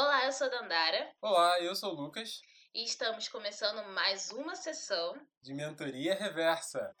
[0.00, 2.40] Olá, eu sou a Dandara Olá, eu sou o Lucas,
[2.72, 5.16] e estamos começando mais uma sessão.
[5.42, 6.94] de Mentoria Reversa.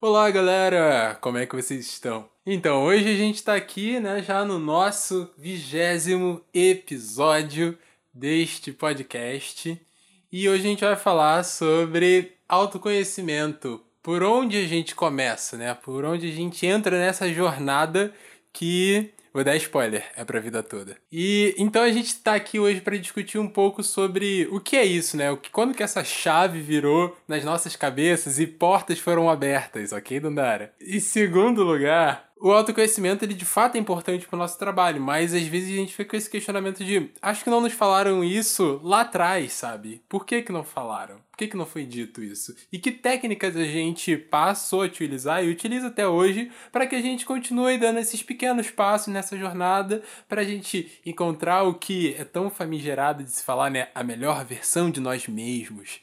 [0.00, 1.16] Olá, galera!
[1.16, 2.30] Como é que vocês estão?
[2.46, 7.76] Então, hoje a gente tá aqui, né, já no nosso vigésimo episódio
[8.14, 9.84] deste podcast.
[10.30, 13.84] E hoje a gente vai falar sobre autoconhecimento.
[14.08, 15.74] Por onde a gente começa, né?
[15.74, 18.10] Por onde a gente entra nessa jornada
[18.54, 20.96] que Vou dar spoiler, é pra vida toda.
[21.12, 24.84] E então a gente tá aqui hoje para discutir um pouco sobre o que é
[24.84, 25.30] isso, né?
[25.30, 30.18] O que, quando que essa chave virou nas nossas cabeças e portas foram abertas, ok,
[30.18, 30.72] Dandara?
[30.80, 35.34] Em segundo lugar, o autoconhecimento, ele de fato é importante para o nosso trabalho, mas
[35.34, 38.80] às vezes a gente fica com esse questionamento de acho que não nos falaram isso
[38.82, 40.02] lá atrás, sabe?
[40.08, 41.16] Por que que não falaram?
[41.30, 42.54] Por que que não foi dito isso?
[42.72, 47.00] E que técnicas a gente passou a utilizar e utiliza até hoje para que a
[47.00, 52.24] gente continue dando esses pequenos passos nessa jornada para a gente encontrar o que é
[52.24, 53.88] tão famigerado de se falar, né?
[53.94, 56.00] A melhor versão de nós mesmos.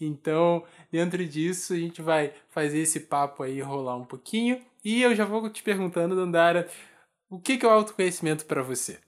[0.00, 0.62] Então,
[0.92, 4.60] dentro disso, a gente vai fazer esse papo aí rolar um pouquinho.
[4.88, 6.70] E eu já vou te perguntando, Dandara,
[7.28, 9.00] o que é o autoconhecimento para você?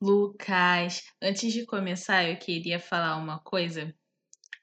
[0.00, 3.92] Lucas, antes de começar, eu queria falar uma coisa.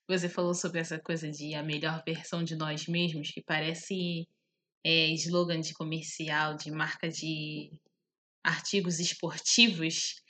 [0.08, 4.30] Você falou sobre essa coisa de a melhor versão de nós mesmos, que parece
[4.82, 7.70] é, slogan de comercial, de marca de
[8.42, 10.24] artigos esportivos.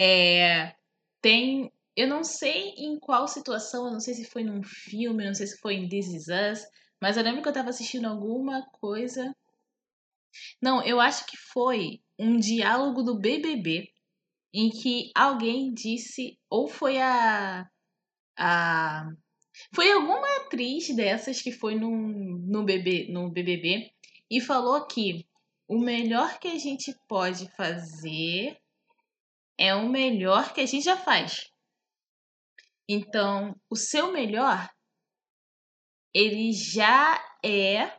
[0.00, 0.74] É,
[1.20, 1.70] tem.
[1.94, 5.34] Eu não sei em qual situação, eu não sei se foi num filme, eu não
[5.34, 6.66] sei se foi em This Is Us,
[7.02, 9.30] mas eu lembro que eu tava assistindo alguma coisa.
[10.60, 13.88] Não, eu acho que foi um diálogo do BBB
[14.52, 17.68] em que alguém disse, ou foi a.
[18.38, 19.08] a
[19.74, 23.90] foi alguma atriz dessas que foi no, no, BB, no BBB
[24.30, 25.26] e falou que
[25.66, 28.56] o melhor que a gente pode fazer
[29.58, 31.50] é o melhor que a gente já faz.
[32.88, 34.70] Então, o seu melhor,
[36.14, 37.92] ele já é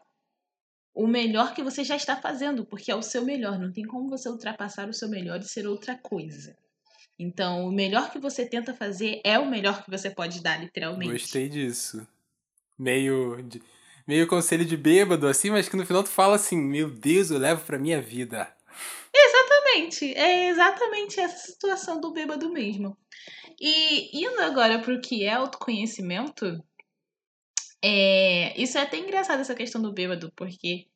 [1.00, 3.58] o melhor que você já está fazendo, porque é o seu melhor.
[3.58, 6.58] Não tem como você ultrapassar o seu melhor e ser outra coisa.
[7.18, 11.14] Então, o melhor que você tenta fazer é o melhor que você pode dar, literalmente.
[11.14, 12.06] Gostei disso.
[12.78, 13.62] Meio, de,
[14.06, 17.38] meio conselho de bêbado, assim, mas que no final tu fala assim: Meu Deus, eu
[17.38, 18.54] levo pra minha vida.
[19.14, 20.14] Exatamente.
[20.16, 22.98] É exatamente essa situação do bêbado mesmo.
[23.58, 26.62] E indo agora pro que é autoconhecimento,
[27.82, 30.89] é, isso é até engraçado essa questão do bêbado, porque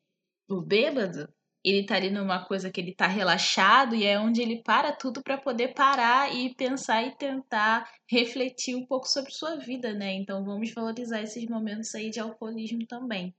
[0.47, 1.27] o bêbado,
[1.63, 5.23] ele tá ali numa coisa que ele tá relaxado e é onde ele para tudo
[5.23, 10.13] para poder parar e pensar e tentar refletir um pouco sobre sua vida, né?
[10.13, 13.33] Então vamos valorizar esses momentos aí de alcoolismo também.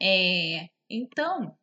[0.00, 1.54] É, então,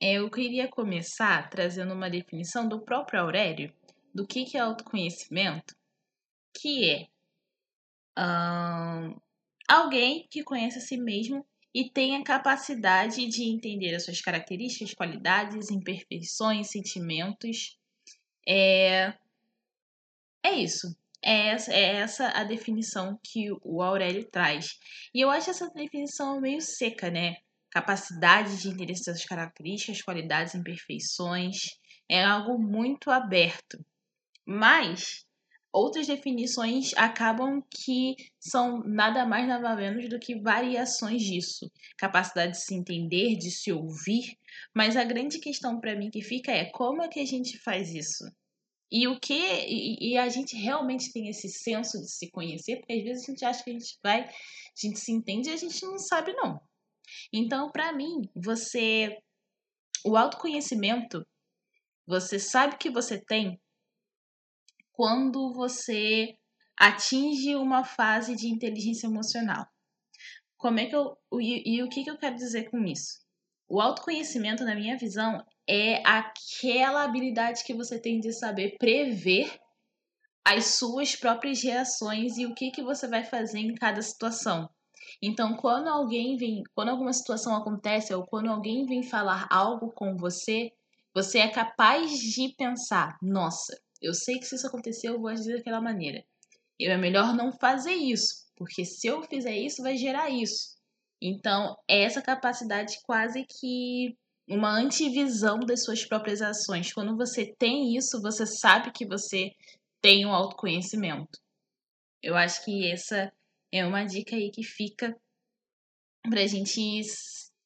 [0.00, 3.72] é, eu queria começar trazendo uma definição do próprio Aurélio
[4.12, 5.74] do que, que é autoconhecimento,
[6.60, 7.06] que é
[9.68, 14.94] alguém que conhece a si mesmo e tem a capacidade de entender as suas características,
[14.94, 17.76] qualidades, imperfeições, sentimentos.
[18.48, 19.12] É,
[20.44, 20.96] é isso.
[21.20, 24.78] É essa, é essa a definição que o Aurélio traz.
[25.12, 27.38] E eu acho essa definição meio seca, né?
[27.70, 31.56] Capacidade de entender suas características, qualidades, imperfeições.
[32.08, 33.84] É algo muito aberto.
[34.46, 35.24] Mas
[35.74, 41.68] outras definições acabam que são nada mais nada menos do que variações disso,
[41.98, 44.38] capacidade de se entender, de se ouvir,
[44.72, 47.92] mas a grande questão para mim que fica é como é que a gente faz
[47.92, 48.24] isso?
[48.92, 52.92] E o que e, e, a gente realmente tem esse senso de se conhecer, porque
[52.92, 54.30] às vezes a gente acha que a gente vai, a
[54.80, 56.60] gente se entende e a gente não sabe não.
[57.32, 59.18] Então, para mim, você
[60.06, 61.26] o autoconhecimento,
[62.06, 63.58] você sabe que você tem
[64.94, 66.34] quando você
[66.78, 69.66] atinge uma fase de inteligência emocional.
[70.56, 73.18] Como é que eu e, e o que, que eu quero dizer com isso?
[73.68, 79.60] O autoconhecimento, na minha visão, é aquela habilidade que você tem de saber prever
[80.44, 84.68] as suas próprias reações e o que, que você vai fazer em cada situação.
[85.22, 90.16] Então, quando alguém vem, quando alguma situação acontece ou quando alguém vem falar algo com
[90.16, 90.70] você,
[91.14, 95.56] você é capaz de pensar: nossa, eu sei que se isso acontecer, eu vou agir
[95.56, 96.24] daquela maneira.
[96.80, 100.74] É melhor não fazer isso, porque se eu fizer isso, vai gerar isso.
[101.22, 106.92] Então, é essa capacidade quase que uma antivisão das suas próprias ações.
[106.92, 109.52] Quando você tem isso, você sabe que você
[110.02, 111.40] tem um autoconhecimento.
[112.22, 113.32] Eu acho que essa
[113.72, 115.16] é uma dica aí que fica
[116.22, 117.00] pra gente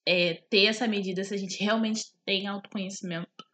[0.06, 3.47] é, ter essa medida se a gente realmente tem autoconhecimento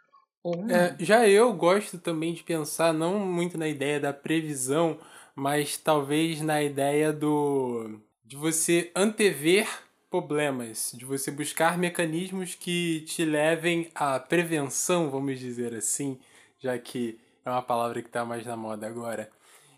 [0.69, 4.99] É, já eu gosto também de pensar não muito na ideia da previsão,
[5.35, 9.67] mas talvez na ideia do de você antever
[10.11, 16.19] problemas, de você buscar mecanismos que te levem à prevenção, vamos dizer assim,
[16.59, 19.31] já que é uma palavra que está mais na moda agora.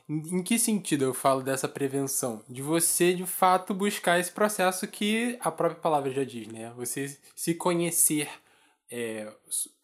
[0.09, 2.43] Em que sentido eu falo dessa prevenção?
[2.49, 6.73] De você, de fato, buscar esse processo que a própria palavra já diz, né?
[6.77, 8.29] Você se conhecer
[8.91, 9.33] é,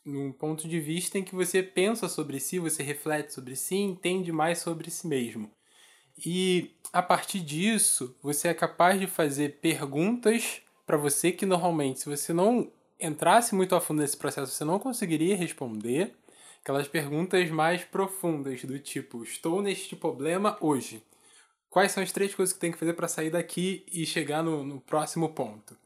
[0.05, 4.33] num ponto de vista em que você pensa sobre si, você reflete sobre si, entende
[4.33, 5.51] mais sobre si mesmo.
[6.25, 12.09] E a partir disso, você é capaz de fazer perguntas para você que normalmente, se
[12.09, 12.71] você não
[13.01, 16.15] entrasse muito a fundo nesse processo, você não conseguiria responder
[16.63, 21.03] aquelas perguntas mais profundas do tipo: estou neste problema hoje.
[21.69, 24.63] Quais são as três coisas que tem que fazer para sair daqui e chegar no,
[24.63, 25.77] no próximo ponto?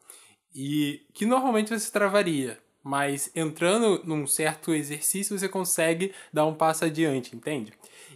[0.52, 6.84] E que normalmente você travaria, mas entrando num certo exercício você consegue dar um passo
[6.84, 7.72] adiante, entende?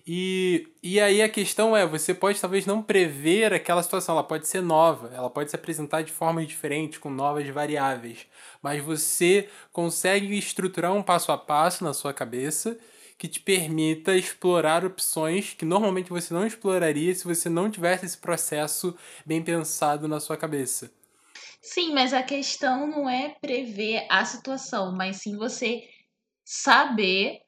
[0.06, 4.46] E, e aí a questão é, você pode talvez não prever aquela situação, ela pode
[4.46, 8.28] ser nova, ela pode se apresentar de formas diferentes, com novas variáveis,
[8.62, 12.78] mas você consegue estruturar um passo a passo na sua cabeça
[13.18, 18.18] que te permita explorar opções que normalmente você não exploraria se você não tivesse esse
[18.18, 18.96] processo
[19.26, 20.92] bem pensado na sua cabeça.
[21.62, 25.88] Sim, mas a questão não é prever a situação, mas sim você
[26.44, 27.42] saber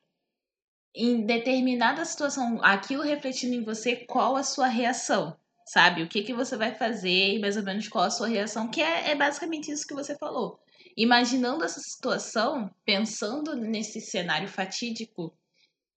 [0.94, 5.36] em determinada situação, aquilo refletindo em você, qual a sua reação,
[5.66, 6.02] sabe?
[6.02, 8.82] O que, que você vai fazer e mais ou menos qual a sua reação, que
[8.82, 10.60] é, é basicamente isso que você falou.
[10.96, 15.34] Imaginando essa situação, pensando nesse cenário fatídico,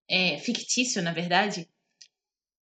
[0.09, 1.69] é, fictício, na verdade,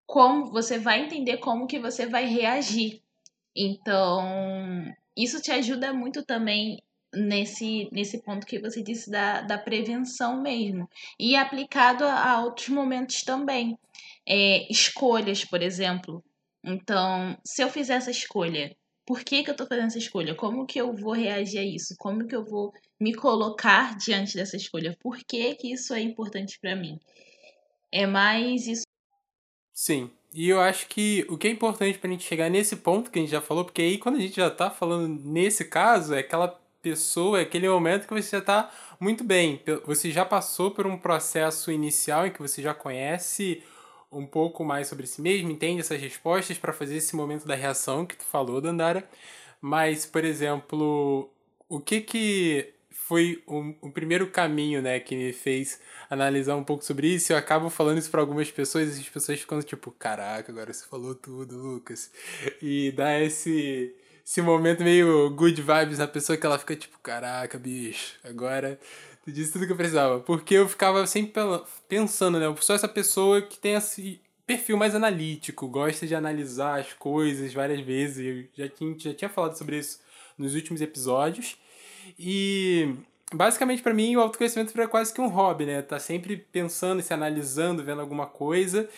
[0.06, 3.03] como você vai entender como que você vai reagir.
[3.56, 4.23] Então,
[5.17, 6.82] isso te ajuda muito também
[7.14, 10.88] nesse, nesse ponto que você disse da, da prevenção mesmo.
[11.19, 13.79] E aplicado a, outros momentos também.
[14.26, 16.25] É, escolhas, por exemplo.
[16.64, 18.75] Então, se eu fizer essa escolha,
[19.05, 20.35] por que, que eu estou fazendo essa escolha?
[20.35, 21.94] Como que eu vou reagir a isso?
[21.99, 24.97] Como que eu vou me colocar diante dessa escolha?
[25.00, 27.00] Por que, que isso é importante para mim?
[27.91, 28.85] É mais isso.
[29.75, 30.11] Sim.
[30.34, 33.23] E eu acho que o que é importante pra gente chegar nesse ponto que a
[33.23, 36.49] gente já falou, porque aí quando a gente já tá falando nesse caso, é aquela
[36.81, 39.62] pessoa, é aquele momento que você já está muito bem.
[39.87, 43.62] Você já passou por um processo inicial em que você já conhece
[44.11, 48.05] um pouco mais sobre si mesmo, entende essas respostas para fazer esse momento da reação
[48.05, 49.08] que tu falou, Dandara.
[49.61, 51.31] Mas, por exemplo,
[51.69, 52.75] o que que
[53.12, 55.79] foi o, o primeiro caminho, né, que me fez
[56.09, 57.31] analisar um pouco sobre isso?
[57.31, 60.87] Eu acabo falando isso para algumas pessoas e as pessoas ficam tipo, caraca, agora você
[60.87, 62.11] falou tudo, Lucas.
[62.62, 63.94] E dá esse
[64.25, 68.81] esse momento meio good vibes na pessoa que ela fica tipo, caraca, bicho, agora
[69.23, 70.20] tu disse tudo que eu precisava.
[70.20, 71.35] Porque eu ficava sempre
[71.87, 72.47] pensando, né?
[72.47, 77.53] Eu sou essa pessoa que tem esse perfil mais analítico, gosta de analisar as coisas
[77.53, 78.25] várias vezes.
[78.25, 80.00] Eu já tinha, já tinha falado sobre isso
[80.38, 81.58] nos últimos episódios.
[82.19, 82.94] E
[83.32, 85.82] basicamente para mim o autoconhecimento é quase que um hobby, né?
[85.82, 88.88] Tá sempre pensando, se analisando, vendo alguma coisa.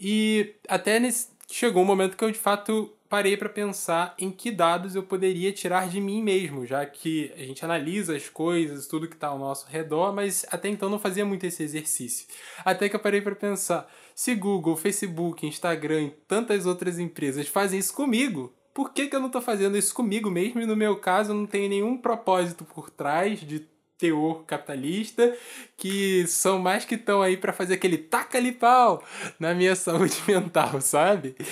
[0.00, 4.50] E até nesse chegou um momento que eu de fato parei para pensar em que
[4.50, 9.08] dados eu poderia tirar de mim mesmo, já que a gente analisa as coisas, tudo
[9.08, 12.26] que está ao nosso redor, mas até então não fazia muito esse exercício.
[12.62, 17.78] Até que eu parei para pensar, se Google, Facebook, Instagram e tantas outras empresas fazem
[17.78, 20.60] isso comigo, por que, que eu não estou fazendo isso comigo mesmo?
[20.60, 23.66] E no meu caso, eu não tenho nenhum propósito por trás de
[23.98, 25.36] teor capitalista,
[25.76, 29.02] que são mais que estão aí para fazer aquele taca-lhe pau
[29.36, 31.34] na minha saúde mental, sabe?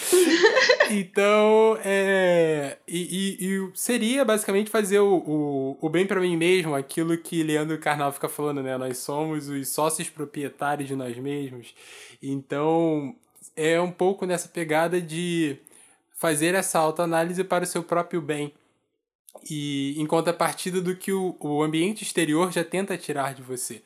[0.88, 2.78] Então, é.
[2.86, 7.42] E, e, e, seria basicamente fazer o, o, o bem para mim mesmo, aquilo que
[7.42, 8.78] Leandro Carnal fica falando, né?
[8.78, 11.74] Nós somos os sócios proprietários de nós mesmos.
[12.22, 13.16] Então,
[13.56, 15.58] é um pouco nessa pegada de
[16.16, 18.52] fazer essa autoanálise para o seu próprio bem
[19.48, 23.82] e em contrapartida do que o, o ambiente exterior já tenta tirar de você.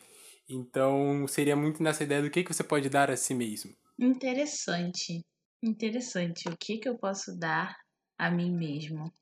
[0.48, 3.74] Então, seria muito nessa ideia do que, que você pode dar a si mesmo.
[3.98, 5.24] Interessante.
[5.62, 6.48] Interessante.
[6.48, 7.76] O que, que eu posso dar
[8.18, 9.12] a mim mesmo?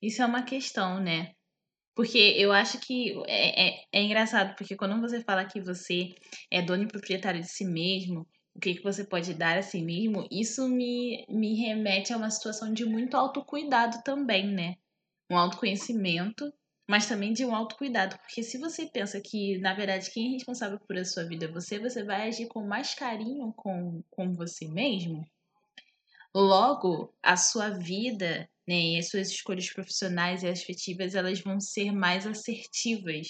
[0.00, 1.32] Isso é uma questão, né?
[1.94, 6.14] Porque eu acho que é, é, é engraçado, porque quando você fala que você
[6.50, 8.26] é dono e proprietário de si mesmo,
[8.58, 12.28] o que, que você pode dar a si mesmo, isso me, me remete a uma
[12.28, 14.76] situação de muito autocuidado também, né?
[15.30, 16.52] um autoconhecimento,
[16.88, 18.18] mas também de um autocuidado.
[18.18, 21.52] Porque se você pensa que, na verdade, quem é responsável por a sua vida é
[21.52, 25.24] você, você vai agir com mais carinho com, com você mesmo.
[26.34, 28.74] Logo, a sua vida né?
[28.74, 33.28] E as suas escolhas profissionais e afetivas, elas vão ser mais assertivas.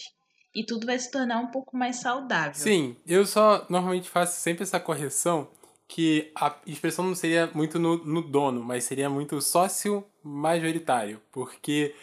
[0.58, 2.52] E tudo vai se tornar um pouco mais saudável.
[2.52, 5.46] Sim, eu só normalmente faço sempre essa correção
[5.86, 11.94] que a expressão não seria muito no, no dono, mas seria muito sócio majoritário, porque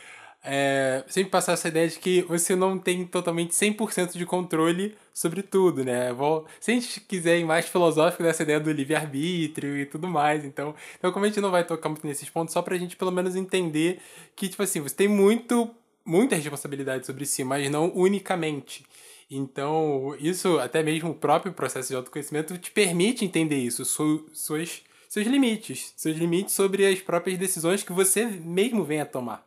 [0.42, 5.44] é, sempre passar essa ideia de que você não tem totalmente 100% de controle sobre
[5.44, 6.14] tudo, né?
[6.14, 10.46] Vou, se a gente quiser ir mais filosófico dessa ideia do livre-arbítrio e tudo mais,
[10.46, 13.12] então, então como a gente não vai tocar muito nesses pontos, só pra gente pelo
[13.12, 14.00] menos entender
[14.34, 15.70] que, tipo assim, você tem muito,
[16.06, 18.86] muita responsabilidade sobre si, mas não unicamente.
[19.30, 24.84] Então, isso, até mesmo o próprio processo de autoconhecimento te permite entender isso, su, suas,
[25.10, 29.46] seus limites, seus limites sobre as próprias decisões que você mesmo vem a tomar.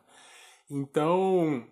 [0.69, 1.65] Então,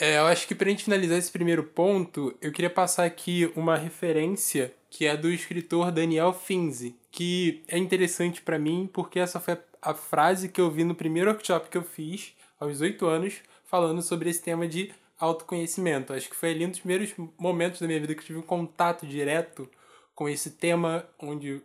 [0.00, 3.52] é, eu acho que para a gente finalizar esse primeiro ponto, eu queria passar aqui
[3.54, 9.38] uma referência que é do escritor Daniel Finzi, que é interessante para mim porque essa
[9.38, 13.34] foi a frase que eu vi no primeiro workshop que eu fiz aos oito anos,
[13.72, 16.12] falando sobre esse tema de autoconhecimento.
[16.12, 19.06] Acho que foi ali um dos primeiros momentos da minha vida que tive um contato
[19.06, 19.66] direto
[20.14, 21.62] com esse tema, onde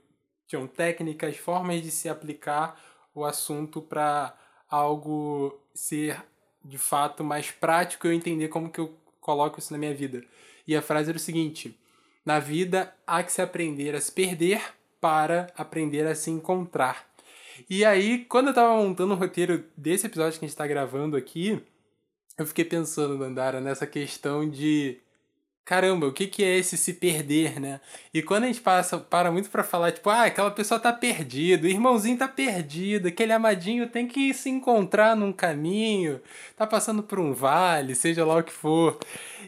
[0.48, 2.82] tinham técnicas, formas de se aplicar
[3.14, 4.34] o assunto para
[4.70, 6.24] algo ser
[6.64, 10.24] de fato mais prático e eu entender como que eu coloco isso na minha vida.
[10.66, 11.78] E a frase era o seguinte:
[12.26, 14.62] na vida há que se aprender a se perder
[15.02, 17.06] para aprender a se encontrar.
[17.70, 21.18] E aí, quando eu estava montando o roteiro desse episódio que a gente está gravando
[21.18, 21.62] aqui,
[22.38, 25.00] eu fiquei pensando, Dandara, nessa questão de
[25.66, 27.82] caramba, o que, que é esse se perder, né?
[28.14, 31.68] E quando a gente passa, para muito para falar, tipo, ah, aquela pessoa tá perdida,
[31.68, 36.22] o irmãozinho tá perdido, aquele amadinho tem que se encontrar num caminho,
[36.56, 38.98] tá passando por um vale, seja lá o que for.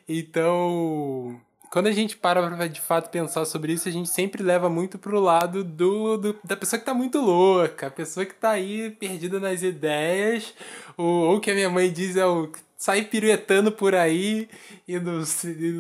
[0.10, 4.70] Então, quando a gente para pra de fato pensar sobre isso, a gente sempre leva
[4.70, 8.50] muito pro lado do, do da pessoa que tá muito louca, a pessoa que tá
[8.52, 10.54] aí perdida nas ideias,
[10.98, 14.50] ou, ou que a minha mãe diz é o sair piruetando por aí
[14.88, 15.22] e não,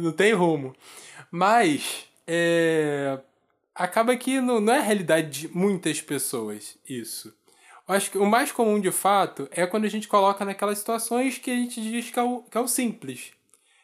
[0.03, 0.75] não tem rumo.
[1.31, 3.17] Mas é,
[3.73, 7.33] acaba que não, não é a realidade de muitas pessoas isso.
[7.87, 11.37] Eu acho que o mais comum de fato é quando a gente coloca naquelas situações
[11.37, 13.31] que a gente diz que é o, que é o simples.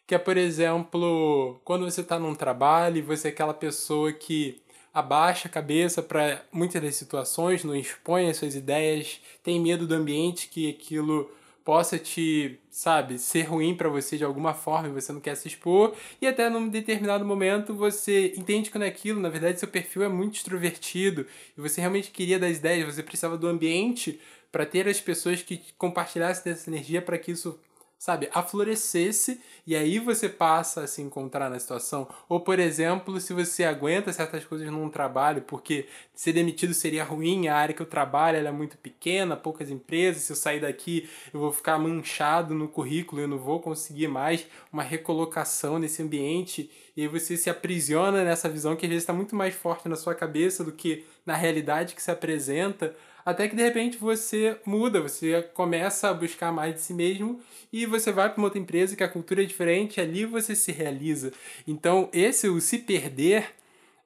[0.06, 4.62] Que é, por exemplo, quando você está num trabalho e você é aquela pessoa que
[4.94, 9.96] abaixa a cabeça para muitas das situações, não expõe as suas ideias, tem medo do
[9.96, 11.32] ambiente que aquilo
[11.66, 15.48] possa te, sabe, ser ruim para você de alguma forma e você não quer se
[15.48, 19.68] expor, e até num determinado momento você entende que não é aquilo, na verdade seu
[19.68, 21.26] perfil é muito extrovertido
[21.58, 24.20] e você realmente queria das ideias, você precisava do ambiente
[24.52, 27.60] para ter as pessoas que compartilhassem dessa energia para que isso
[28.06, 32.08] sabe, aflorescesse e aí você passa a se encontrar na situação.
[32.30, 37.48] Ou, por exemplo, se você aguenta certas coisas num trabalho, porque ser demitido seria ruim,
[37.48, 41.40] a área que eu trabalho é muito pequena, poucas empresas, se eu sair daqui eu
[41.40, 47.02] vou ficar manchado no currículo, eu não vou conseguir mais uma recolocação nesse ambiente, e
[47.02, 50.16] aí você se aprisiona nessa visão que às vezes está muito mais forte na sua
[50.16, 55.42] cabeça do que na realidade que se apresenta até que de repente você muda, você
[55.56, 57.42] começa a buscar mais de si mesmo
[57.74, 60.72] e você vai para uma outra empresa que a cultura é diferente, ali você se
[60.72, 61.34] realiza.
[61.68, 63.56] Então, esse o se perder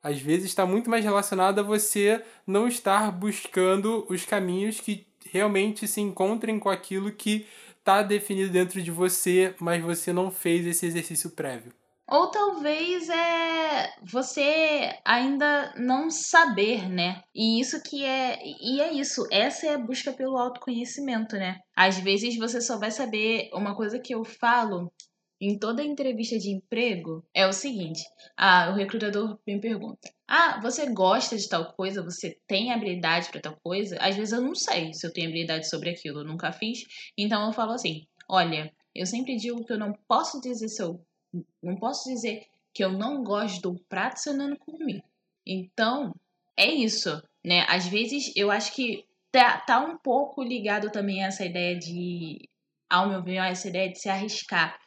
[0.02, 5.86] às vezes está muito mais relacionado a você não estar buscando os caminhos que realmente
[5.86, 7.46] se encontrem com aquilo que
[7.78, 11.74] está definido dentro de você, mas você não fez esse exercício prévio.
[12.12, 17.22] Ou talvez é você ainda não saber, né?
[17.36, 18.40] E isso que é.
[18.44, 19.28] E é isso.
[19.32, 21.60] Essa é a busca pelo autoconhecimento, né?
[21.76, 24.92] Às vezes você só vai saber uma coisa que eu falo
[25.42, 28.04] em toda entrevista de emprego é o seguinte:
[28.36, 32.04] ah, o recrutador me pergunta: ah, você gosta de tal coisa?
[32.04, 33.98] Você tem habilidade para tal coisa?
[34.00, 36.80] Às vezes eu não sei se eu tenho habilidade sobre aquilo, eu nunca fiz.
[37.18, 41.00] Então eu falo assim: olha, eu sempre digo que eu não posso dizer se eu
[41.62, 45.04] não posso dizer que eu não gosto do prato se eu não comi.
[45.46, 46.14] Então,
[46.56, 47.66] é isso, né?
[47.68, 52.48] Às vezes eu acho que tá, tá um pouco ligado também a essa ideia de,
[52.90, 54.80] ao meu ver, essa ideia de se arriscar.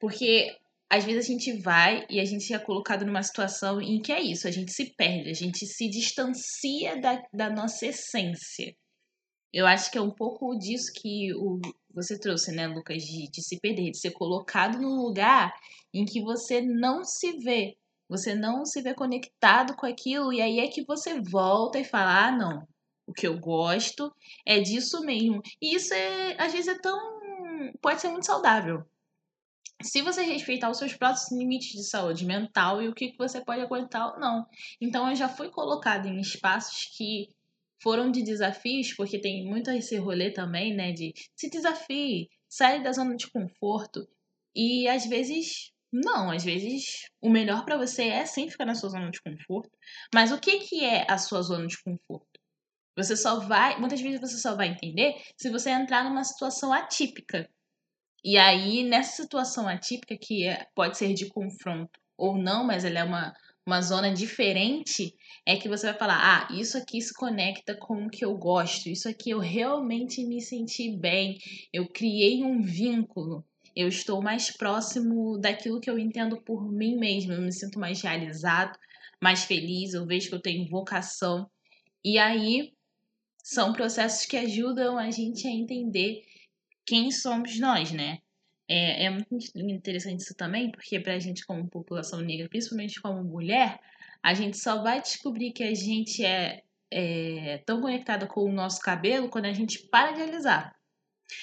[0.00, 0.56] Porque
[0.90, 4.20] às vezes a gente vai e a gente é colocado numa situação em que é
[4.20, 8.74] isso, a gente se perde, a gente se distancia da, da nossa essência.
[9.54, 11.60] Eu acho que é um pouco disso que o,
[11.94, 15.54] você trouxe, né, Lucas, de, de se perder, de ser colocado num lugar
[15.94, 17.76] em que você não se vê,
[18.08, 22.26] você não se vê conectado com aquilo, e aí é que você volta e fala:
[22.26, 22.66] ah, não,
[23.06, 24.12] o que eu gosto
[24.44, 25.40] é disso mesmo.
[25.62, 26.98] E isso é, às vezes é tão.
[27.80, 28.84] pode ser muito saudável.
[29.80, 33.60] Se você respeitar os seus próprios limites de saúde mental e o que você pode
[33.60, 34.46] aguentar ou não.
[34.80, 37.28] Então eu já fui colocada em espaços que
[37.82, 40.92] foram de desafios, porque tem muito esse rolê também, né?
[40.92, 44.08] De se desafie, sai da zona de conforto.
[44.54, 48.90] E às vezes, não, às vezes o melhor para você é sim ficar na sua
[48.90, 49.70] zona de conforto.
[50.14, 52.40] Mas o que, que é a sua zona de conforto?
[52.96, 57.48] Você só vai, muitas vezes você só vai entender se você entrar numa situação atípica.
[58.24, 63.00] E aí, nessa situação atípica, que é, pode ser de confronto ou não, mas ela
[63.00, 63.34] é uma,
[63.66, 65.14] uma zona diferente,
[65.46, 68.88] é que você vai falar: ah, isso aqui se conecta com o que eu gosto,
[68.88, 71.38] isso aqui eu realmente me senti bem,
[71.72, 73.44] eu criei um vínculo,
[73.74, 78.02] eu estou mais próximo daquilo que eu entendo por mim mesmo, eu me sinto mais
[78.02, 78.78] realizado,
[79.20, 81.50] mais feliz, eu vejo que eu tenho vocação.
[82.04, 82.72] E aí
[83.42, 86.22] são processos que ajudam a gente a entender
[86.86, 88.18] quem somos nós, né?
[88.68, 93.22] É, é muito interessante isso também, porque para a gente, como população negra, principalmente como
[93.22, 93.78] mulher,
[94.22, 98.80] a gente só vai descobrir que a gente é, é tão conectada com o nosso
[98.80, 100.74] cabelo quando a gente para de alisar.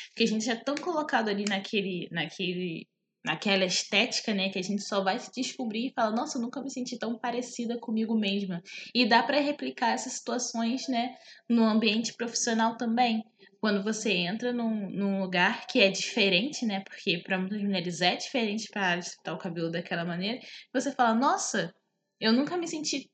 [0.10, 2.88] Porque a gente é tão colocado ali naquele, naquele,
[3.24, 6.62] naquela estética, né, que a gente só vai se descobrir e falar, nossa, eu nunca
[6.62, 8.64] me senti tão parecida comigo mesma.
[8.96, 11.16] E dá para replicar essas situações, né,
[11.48, 13.24] no ambiente profissional também
[13.62, 16.82] quando você entra num, num lugar que é diferente, né?
[16.82, 20.40] Porque para muitas mulheres é diferente para estar o cabelo daquela maneira,
[20.74, 21.74] você fala: Nossa,
[22.20, 23.10] eu nunca me senti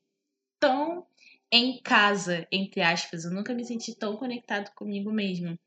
[0.58, 1.06] tão
[1.52, 5.58] em casa, entre aspas, eu nunca me senti tão conectado comigo mesmo,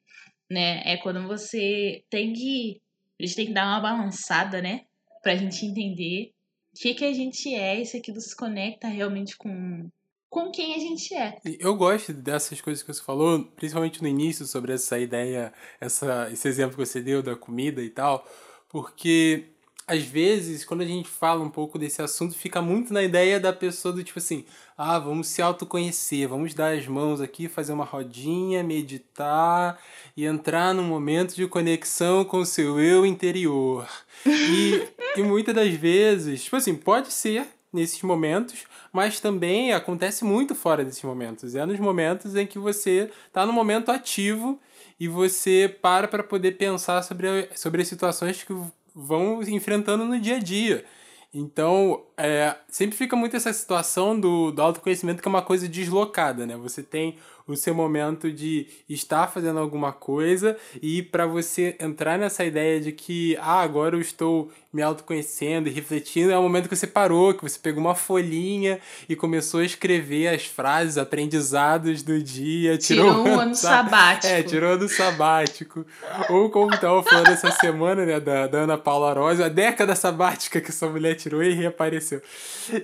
[0.49, 0.81] né?
[0.83, 2.81] É quando você tem que.
[3.19, 4.81] A gente tem que dar uma balançada, né?
[5.21, 6.31] Pra gente entender
[6.75, 9.89] o que, que a gente é, se aquilo se conecta realmente com
[10.31, 11.37] com quem a gente é.
[11.59, 16.47] Eu gosto dessas coisas que você falou, principalmente no início, sobre essa ideia, essa, esse
[16.47, 18.25] exemplo que você deu da comida e tal,
[18.69, 19.49] porque
[19.85, 23.51] às vezes, quando a gente fala um pouco desse assunto, fica muito na ideia da
[23.51, 24.45] pessoa do tipo assim,
[24.77, 29.77] ah, vamos se autoconhecer, vamos dar as mãos aqui, fazer uma rodinha, meditar
[30.15, 33.85] e entrar num momento de conexão com o seu eu interior.
[34.25, 40.53] E, e muitas das vezes, tipo assim, pode ser nesses momentos, mas também acontece muito
[40.53, 41.55] fora desses momentos.
[41.55, 44.59] É nos momentos em que você está no momento ativo
[44.99, 48.53] e você para para poder pensar sobre, sobre as situações que
[48.93, 50.85] vão enfrentando no dia a dia.
[51.33, 56.45] Então, é, sempre fica muito essa situação do, do autoconhecimento que é uma coisa deslocada,
[56.45, 56.55] né?
[56.57, 62.43] Você tem o seu momento de estar fazendo alguma coisa e para você entrar nessa
[62.43, 66.75] ideia de que, ah, agora eu estou me autoconhecendo e refletindo, é o momento que
[66.75, 68.79] você parou, que você pegou uma folhinha
[69.09, 72.77] e começou a escrever as frases, aprendizados do dia.
[72.77, 74.33] Tirou, tirou um ano sabático.
[74.33, 75.85] É, tirou ano sabático.
[76.29, 80.61] Ou como estava falando essa semana, né, da, da Ana Paula Rosa, a década sabática
[80.61, 82.10] que essa mulher tirou e reapareceu.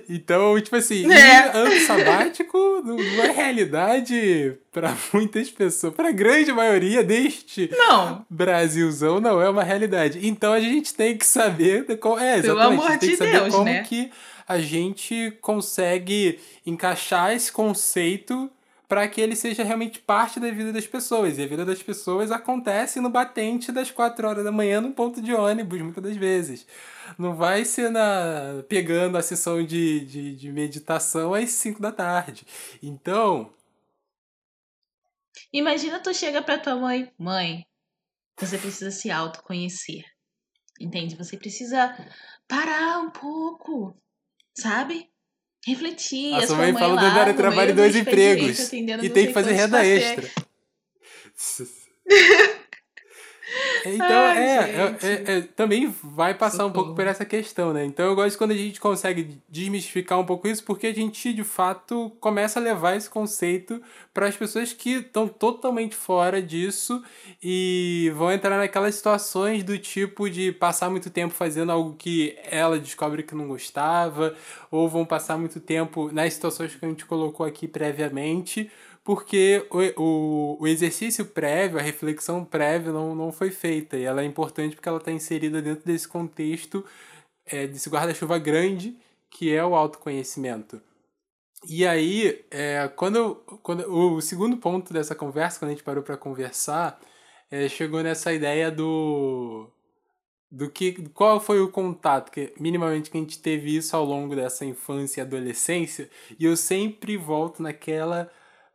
[0.08, 1.50] Então, tipo assim, é.
[1.56, 8.24] ano sabático não é realidade para muitas pessoas, para a grande maioria deste não.
[8.28, 10.26] Brasilzão, não é uma realidade.
[10.26, 13.82] Então a gente tem que saber qual é, exatamente, Pelo amor de Deus, como né?
[13.82, 14.10] que
[14.46, 18.50] a gente consegue encaixar esse conceito
[18.88, 21.38] para que ele seja realmente parte da vida das pessoas.
[21.38, 25.20] E a vida das pessoas acontece no batente das quatro horas da manhã no ponto
[25.20, 26.66] de ônibus, muitas das vezes.
[27.18, 32.46] Não vai ser na pegando a sessão de, de, de meditação às cinco da tarde.
[32.82, 33.52] Então,
[35.52, 37.64] Imagina tu chega pra tua mãe, mãe,
[38.38, 40.04] você precisa se autoconhecer.
[40.80, 41.16] Entende?
[41.16, 41.96] Você precisa
[42.46, 43.96] parar um pouco,
[44.56, 45.10] sabe?
[45.66, 46.34] Refletir.
[46.34, 50.30] A sua mãe, fala do trabalho dois empregos e tem que fazer renda extra.
[53.84, 57.84] Então, Ai, é, é, é, também vai passar um pouco por essa questão, né?
[57.84, 61.44] Então, eu gosto quando a gente consegue desmistificar um pouco isso, porque a gente, de
[61.44, 63.80] fato, começa a levar esse conceito
[64.12, 67.02] para as pessoas que estão totalmente fora disso
[67.42, 72.78] e vão entrar naquelas situações do tipo de passar muito tempo fazendo algo que ela
[72.78, 74.34] descobre que não gostava,
[74.70, 78.70] ou vão passar muito tempo nas situações que a gente colocou aqui previamente
[79.08, 83.96] porque o, o, o, exercício prévio, a reflexão prévia não, não foi feita.
[83.96, 86.84] E ela é importante porque ela está inserida dentro desse contexto,
[87.46, 88.94] é, desse guarda-chuva grande,
[89.30, 90.78] que é o autoconhecimento.
[91.66, 96.18] E aí, é, quando, quando o segundo ponto dessa conversa, quando a gente parou para
[96.18, 97.00] conversar,
[97.50, 99.70] é, chegou nessa ideia do
[100.50, 104.34] do que qual foi o contato que minimamente que a gente teve isso ao longo
[104.34, 108.30] dessa infância e adolescência e eu sempre volto naquela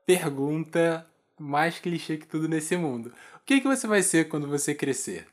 [0.05, 1.05] pergunta
[1.39, 3.13] mais clichê que tudo nesse mundo.
[3.35, 5.27] O que, que você vai ser quando você crescer?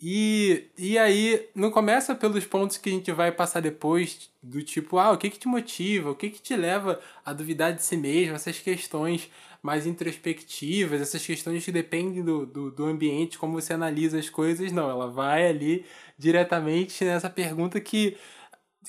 [0.00, 4.98] E, e aí, não começa pelos pontos que a gente vai passar depois, do tipo,
[4.98, 7.96] ah, o que que te motiva, o que que te leva a duvidar de si
[7.96, 9.30] mesmo, essas questões
[9.62, 14.70] mais introspectivas, essas questões que dependem do, do, do ambiente, como você analisa as coisas,
[14.70, 15.86] não, ela vai ali
[16.18, 18.18] diretamente nessa pergunta que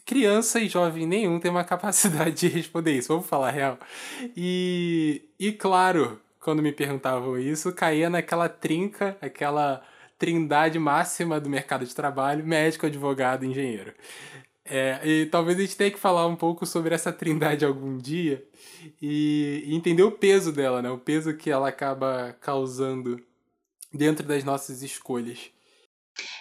[0.03, 3.77] criança e jovem nenhum tem uma capacidade de responder isso, vamos falar real.
[4.35, 9.83] E, e claro, quando me perguntavam isso, caía naquela trinca, aquela
[10.17, 13.93] trindade máxima do mercado de trabalho: médico, advogado, engenheiro.
[14.67, 18.43] É, e talvez a gente tenha que falar um pouco sobre essa trindade algum dia
[18.99, 20.89] e, e entender o peso dela, né?
[20.89, 23.21] O peso que ela acaba causando
[23.93, 25.51] dentro das nossas escolhas.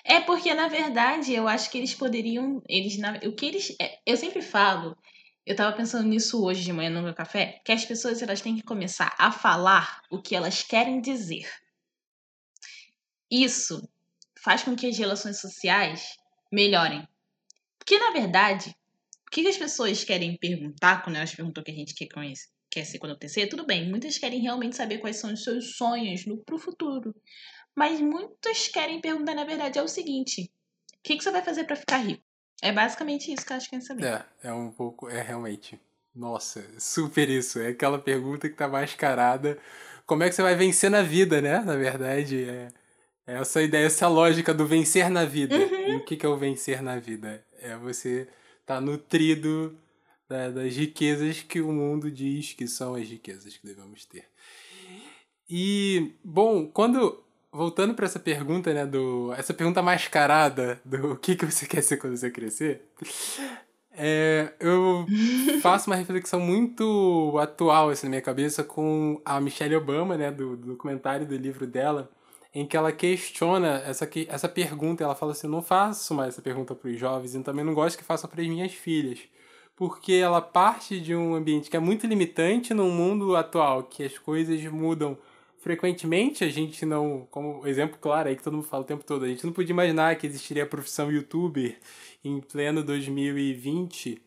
[0.04, 2.62] É porque, na verdade, eu acho que eles poderiam.
[2.68, 3.74] Eles, o que eles.
[3.80, 4.96] É, eu sempre falo,
[5.46, 8.56] eu tava pensando nisso hoje de manhã no meu café, que as pessoas elas têm
[8.56, 11.48] que começar a falar o que elas querem dizer.
[13.30, 13.88] Isso
[14.42, 16.16] faz com que as relações sociais
[16.52, 17.06] melhorem.
[17.78, 18.74] Porque, na verdade,
[19.26, 22.48] o que as pessoas querem perguntar quando elas perguntam o que a gente quer, conhecer,
[22.70, 23.46] quer ser quando acontecer?
[23.48, 27.14] Tudo bem, muitas querem realmente saber quais são os seus sonhos no, pro futuro.
[27.74, 30.50] Mas muitas querem perguntar, na verdade, é o seguinte:
[30.94, 32.22] o que, que você vai fazer para ficar rico?
[32.62, 34.04] É basicamente isso que elas querem saber.
[34.06, 35.78] É, é um pouco, é realmente.
[36.14, 37.58] Nossa, super isso.
[37.58, 39.58] É aquela pergunta que tá mascarada.
[40.06, 41.58] Como é que você vai vencer na vida, né?
[41.60, 42.68] Na verdade, é
[43.26, 45.56] é essa ideia, essa lógica do vencer na vida.
[45.56, 45.88] Uhum.
[45.88, 47.44] E o que, que é o vencer na vida?
[47.60, 48.28] É você
[48.60, 49.78] estar tá nutrido
[50.28, 54.26] da, das riquezas que o mundo diz que são as riquezas que devemos ter.
[55.48, 57.23] E, bom, quando.
[57.54, 59.32] Voltando para essa pergunta, né, do.
[59.34, 62.82] Essa pergunta mascarada do o que, que você quer ser quando você crescer.
[63.92, 65.06] É, eu
[65.62, 70.56] faço uma reflexão muito atual assim, na minha cabeça com a Michelle Obama, né, do,
[70.56, 72.10] do documentário do livro dela,
[72.52, 75.04] em que ela questiona essa, essa pergunta.
[75.04, 77.72] Ela fala assim: eu não faço mais essa pergunta para os jovens e também não
[77.72, 79.20] gosto que façam para as minhas filhas.
[79.76, 84.18] Porque ela parte de um ambiente que é muito limitante num mundo atual, que as
[84.18, 85.16] coisas mudam
[85.64, 86.44] frequentemente.
[86.44, 89.28] A gente não, como exemplo claro aí que todo mundo fala o tempo todo, a
[89.28, 91.78] gente não podia imaginar que existiria a profissão youtuber
[92.22, 94.22] em pleno 2020,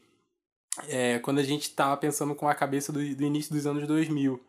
[0.90, 4.42] é, quando a gente estava pensando com a cabeça do, do início dos anos 2000.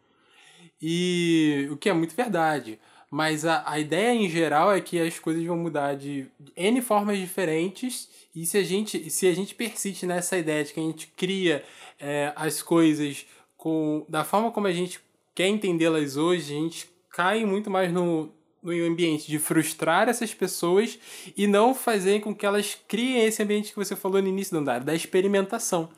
[0.80, 2.78] E o que é muito verdade.
[3.10, 7.18] Mas a, a ideia em geral é que as coisas vão mudar de N formas
[7.18, 8.08] diferentes.
[8.34, 11.64] E se a gente, se a gente persiste nessa ideia de que a gente cria
[11.98, 15.00] é, as coisas com da forma como a gente
[15.38, 18.28] quer entendê-las hoje, a gente cai muito mais no,
[18.60, 20.98] no ambiente de frustrar essas pessoas
[21.36, 24.58] e não fazer com que elas criem esse ambiente que você falou no início do
[24.58, 25.90] andar, da experimentação.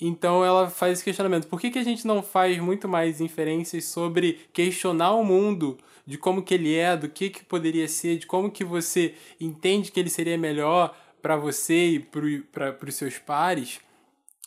[0.00, 3.84] Então ela faz esse questionamento: por que, que a gente não faz muito mais inferências
[3.84, 8.26] sobre questionar o mundo de como que ele é, do que que poderia ser, de
[8.26, 13.80] como que você entende que ele seria melhor para você e para os seus pares,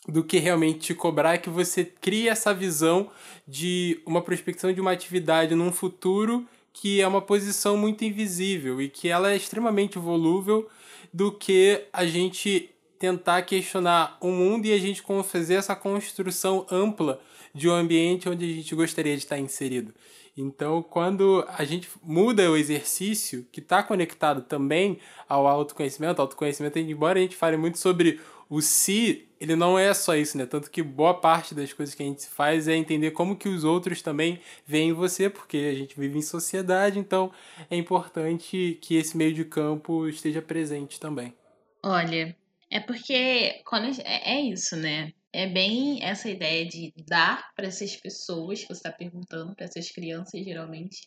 [0.07, 3.09] do que realmente te cobrar que você crie essa visão
[3.47, 8.89] de uma prospecção de uma atividade num futuro que é uma posição muito invisível e
[8.89, 10.67] que ela é extremamente volúvel
[11.13, 17.19] do que a gente tentar questionar o mundo e a gente fazer essa construção ampla
[17.53, 19.93] de um ambiente onde a gente gostaria de estar inserido.
[20.37, 27.19] Então, quando a gente muda o exercício, que está conectado também ao autoconhecimento, autoconhecimento, embora
[27.19, 28.19] a gente fale muito sobre
[28.51, 30.45] o si, ele não é só isso, né?
[30.45, 33.63] Tanto que boa parte das coisas que a gente faz é entender como que os
[33.63, 37.31] outros também veem você, porque a gente vive em sociedade, então
[37.69, 41.33] é importante que esse meio de campo esteja presente também.
[41.81, 42.35] Olha,
[42.69, 45.13] é porque quando é, é isso, né?
[45.33, 49.89] é bem essa ideia de dar para essas pessoas que você está perguntando, para essas
[49.89, 51.05] crianças geralmente,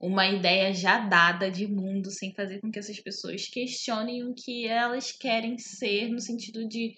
[0.00, 4.66] uma ideia já dada de mundo, sem fazer com que essas pessoas questionem o que
[4.66, 6.96] elas querem ser, no sentido de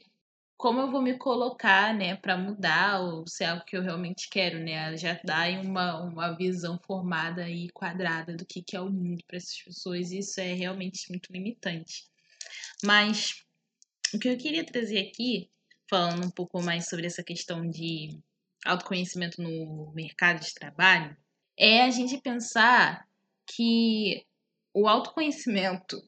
[0.60, 4.28] como eu vou me colocar, né, para mudar ou se é algo que eu realmente
[4.30, 4.94] quero, né?
[4.94, 9.38] Já dá uma, uma visão formada e quadrada do que, que é o mundo para
[9.38, 12.04] essas pessoas, e isso é realmente muito limitante.
[12.84, 13.42] Mas
[14.12, 15.50] o que eu queria trazer aqui
[15.88, 18.20] falando um pouco mais sobre essa questão de
[18.66, 21.16] autoconhecimento no mercado de trabalho,
[21.61, 23.07] é a gente pensar
[23.46, 24.25] que
[24.73, 26.03] o autoconhecimento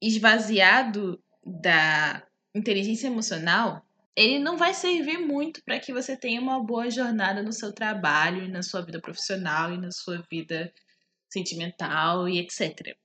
[0.00, 6.88] esvaziado da inteligência emocional, ele não vai servir muito para que você tenha uma boa
[6.88, 10.72] jornada no seu trabalho, na sua vida profissional e na sua vida
[11.28, 12.96] sentimental e etc.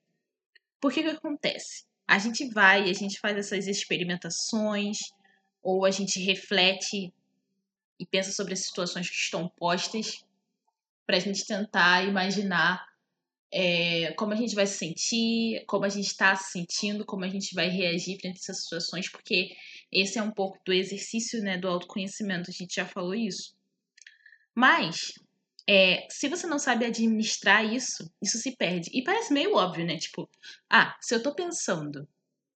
[0.80, 1.86] Por que que acontece?
[2.08, 4.99] A gente vai, a gente faz essas experimentações,
[5.63, 7.12] ou a gente reflete
[7.99, 10.23] e pensa sobre as situações que estão postas
[11.09, 12.85] para a gente tentar imaginar
[13.51, 17.27] é, como a gente vai se sentir, como a gente está se sentindo, como a
[17.27, 19.49] gente vai reagir frente a essas situações, porque
[19.91, 23.55] esse é um pouco do exercício né, do autoconhecimento, a gente já falou isso.
[24.53, 25.13] Mas,
[25.67, 28.91] é, se você não sabe administrar isso, isso se perde.
[28.93, 29.97] E parece meio óbvio, né?
[29.97, 30.29] Tipo,
[30.69, 32.07] ah, se eu tô pensando,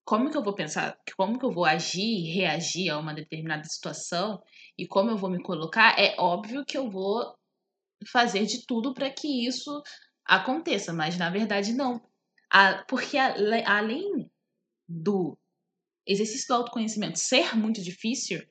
[0.06, 4.40] como que eu vou pensar, como que eu vou agir reagir a uma determinada situação
[4.78, 7.34] e como eu vou me colocar, é óbvio que eu vou
[8.12, 9.82] fazer de tudo para que isso
[10.26, 12.02] aconteça, mas na verdade não.
[12.50, 13.36] A, porque a,
[13.66, 14.30] além
[14.88, 15.38] do
[16.06, 18.42] exercício do autoconhecimento ser muito difícil,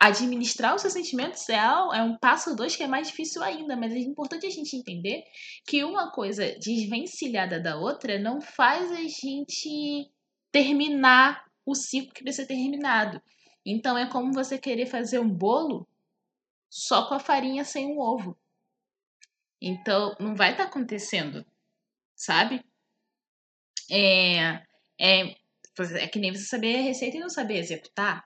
[0.00, 3.92] administrar os seus sentimentos é, é um passo dois que é mais difícil ainda, mas
[3.92, 5.22] é importante a gente entender
[5.66, 10.10] que uma coisa desvencilhada da outra não faz a gente
[10.50, 13.20] terminar o ciclo que precisa ser terminado.
[13.64, 15.86] Então é como você querer fazer um bolo
[16.70, 18.38] só com a farinha sem o ovo.
[19.60, 21.44] Então, não vai estar tá acontecendo,
[22.16, 22.64] sabe?
[23.90, 24.62] É,
[24.98, 25.34] é,
[25.98, 28.24] é que nem você saber a receita e não saber executar.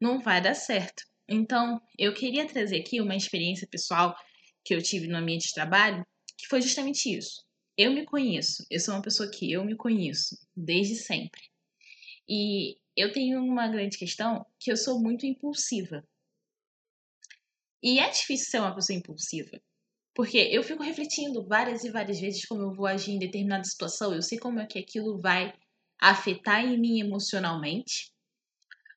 [0.00, 1.02] Não vai dar certo.
[1.28, 4.16] Então, eu queria trazer aqui uma experiência pessoal
[4.64, 7.44] que eu tive no ambiente de trabalho, que foi justamente isso.
[7.76, 11.40] Eu me conheço, eu sou uma pessoa que eu me conheço desde sempre.
[12.28, 16.06] E eu tenho uma grande questão que eu sou muito impulsiva.
[17.82, 19.60] E é difícil ser uma pessoa impulsiva.
[20.14, 24.12] Porque eu fico refletindo várias e várias vezes como eu vou agir em determinada situação,
[24.12, 25.52] eu sei como é que aquilo vai
[26.00, 28.12] afetar em mim emocionalmente,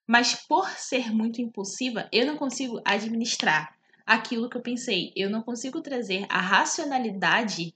[0.08, 5.42] mas por ser muito impulsiva, eu não consigo administrar aquilo que eu pensei, eu não
[5.42, 7.74] consigo trazer a racionalidade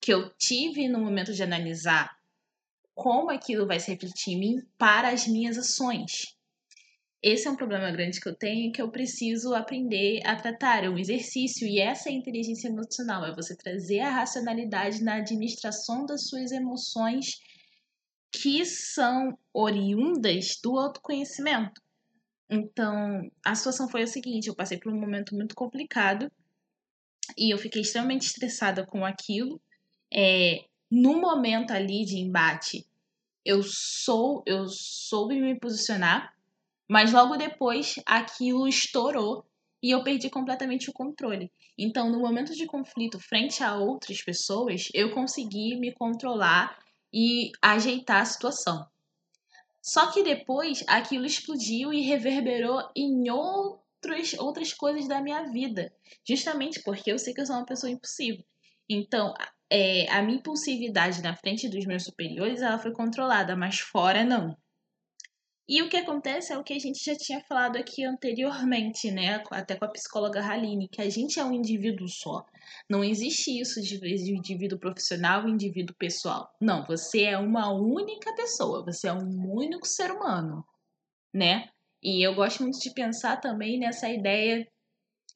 [0.00, 2.18] que eu tive no momento de analisar
[2.94, 6.33] como aquilo vai se refletir em mim para as minhas ações.
[7.24, 10.84] Esse é um problema grande que eu tenho que eu preciso aprender a tratar.
[10.84, 13.24] É um exercício e essa é a inteligência emocional.
[13.24, 17.40] É você trazer a racionalidade na administração das suas emoções
[18.30, 21.80] que são oriundas do autoconhecimento.
[22.50, 26.30] Então, a situação foi a seguinte: eu passei por um momento muito complicado
[27.38, 29.58] e eu fiquei extremamente estressada com aquilo.
[30.12, 32.86] É, no momento ali de embate,
[33.42, 36.33] eu sou, eu soube me posicionar
[36.88, 39.44] mas logo depois aquilo estourou
[39.82, 41.52] e eu perdi completamente o controle.
[41.78, 46.78] Então, no momento de conflito frente a outras pessoas, eu consegui me controlar
[47.12, 48.86] e ajeitar a situação.
[49.82, 55.92] Só que depois aquilo explodiu e reverberou em outros, outras coisas da minha vida.
[56.26, 58.42] Justamente porque eu sei que eu sou uma pessoa impulsiva.
[58.88, 59.34] Então,
[59.68, 64.56] é, a minha impulsividade na frente dos meus superiores ela foi controlada, mas fora não.
[65.66, 69.42] E o que acontece é o que a gente já tinha falado aqui anteriormente, né?
[69.50, 72.44] Até com a psicóloga Haline, que a gente é um indivíduo só.
[72.88, 76.50] Não existe isso de, de indivíduo profissional e indivíduo pessoal.
[76.60, 80.62] Não, você é uma única pessoa, você é um único ser humano,
[81.32, 81.70] né?
[82.02, 84.68] E eu gosto muito de pensar também nessa ideia,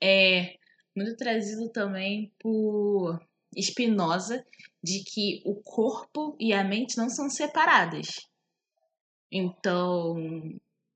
[0.02, 0.56] é,
[0.94, 3.18] muito trazido também por
[3.58, 4.44] Spinoza,
[4.82, 8.27] de que o corpo e a mente não são separadas
[9.30, 10.16] então,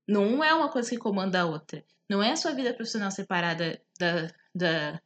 [0.07, 1.83] não é uma coisa que comanda a outra.
[2.09, 5.01] Não é a sua vida profissional separada da, da,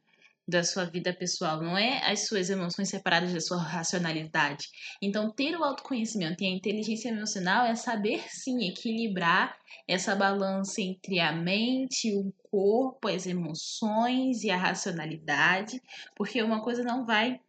[0.46, 4.66] da sua vida pessoal, não é as suas emoções separadas da sua racionalidade.
[5.00, 11.20] Então, ter o autoconhecimento e a inteligência emocional é saber sim equilibrar essa balança entre
[11.20, 15.80] a mente, o corpo, as emoções e a racionalidade,
[16.16, 17.40] porque uma coisa não vai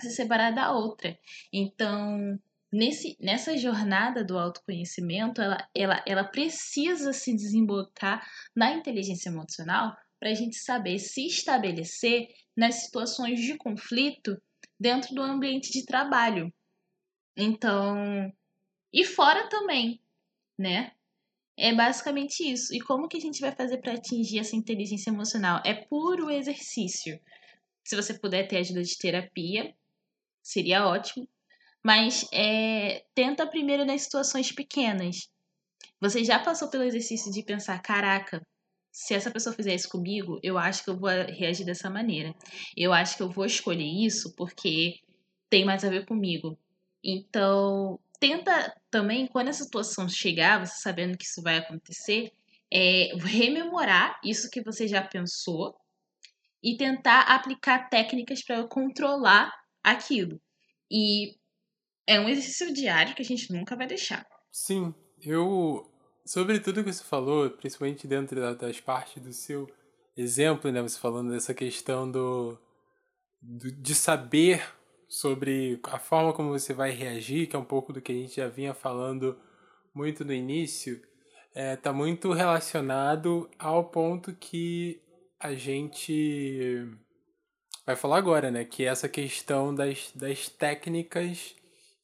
[0.00, 1.16] se separar da outra.
[1.52, 2.38] Então,
[2.72, 10.30] nesse, nessa jornada do autoconhecimento, ela, ela, ela precisa se desembocar na inteligência emocional para
[10.30, 14.40] a gente saber se estabelecer nas situações de conflito
[14.78, 16.52] dentro do ambiente de trabalho.
[17.36, 18.30] Então,
[18.92, 20.00] e fora também,
[20.58, 20.92] né?
[21.56, 22.74] É basicamente isso.
[22.74, 25.60] E como que a gente vai fazer para atingir essa inteligência emocional?
[25.64, 27.20] É puro exercício.
[27.84, 29.74] Se você puder ter ajuda de terapia,
[30.42, 31.28] seria ótimo
[31.82, 35.28] mas é, tenta primeiro nas situações pequenas.
[36.00, 38.42] Você já passou pelo exercício de pensar: caraca,
[38.92, 42.34] se essa pessoa fizer isso comigo, eu acho que eu vou reagir dessa maneira.
[42.76, 44.98] Eu acho que eu vou escolher isso porque
[45.48, 46.58] tem mais a ver comigo.
[47.02, 52.32] Então, tenta também, quando essa situação chegar, você sabendo que isso vai acontecer,
[52.72, 55.74] é, rememorar isso que você já pensou
[56.62, 59.50] e tentar aplicar técnicas para controlar
[59.82, 60.40] aquilo.
[60.90, 61.39] E
[62.06, 64.26] é um exercício diário que a gente nunca vai deixar.
[64.50, 65.86] Sim, eu.
[66.24, 69.68] Sobre tudo que você falou, principalmente dentro das partes do seu
[70.16, 70.82] exemplo, né?
[70.82, 72.58] Você falando dessa questão do,
[73.40, 74.62] do de saber
[75.08, 78.36] sobre a forma como você vai reagir, que é um pouco do que a gente
[78.36, 79.36] já vinha falando
[79.92, 81.02] muito no início,
[81.48, 85.00] está é, tá muito relacionado ao ponto que
[85.38, 86.86] a gente
[87.84, 88.64] vai falar agora, né?
[88.64, 91.56] Que é essa questão das, das técnicas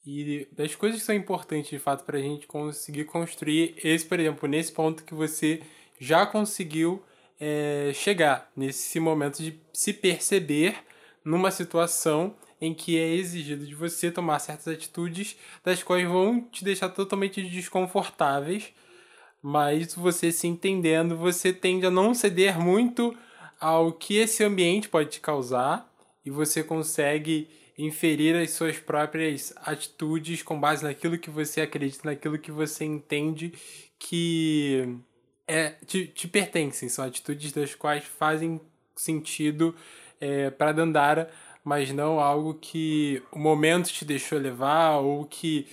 [0.07, 4.21] e das coisas que são importantes de fato para a gente conseguir construir esse, por
[4.21, 5.61] exemplo, nesse ponto que você
[5.99, 7.03] já conseguiu
[7.41, 10.77] é, chegar, nesse momento de se perceber
[11.25, 16.65] numa situação em que é exigido de você tomar certas atitudes das quais vão te
[16.65, 18.73] deixar totalmente desconfortáveis,
[19.43, 23.15] mas você se entendendo, você tende a não ceder muito
[23.61, 25.93] ao que esse ambiente pode te causar
[26.25, 32.39] e você consegue inferir as suas próprias atitudes com base naquilo que você acredita, naquilo
[32.39, 33.53] que você entende
[33.99, 34.99] que
[35.47, 38.61] é, te, te pertencem, são atitudes das quais fazem
[38.95, 39.75] sentido
[40.21, 41.31] é, para Dandara,
[41.63, 45.67] mas não algo que o momento te deixou levar ou que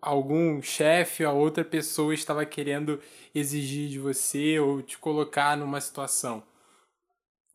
[0.00, 3.00] algum chefe ou outra pessoa estava querendo
[3.34, 6.42] exigir de você ou te colocar numa situação.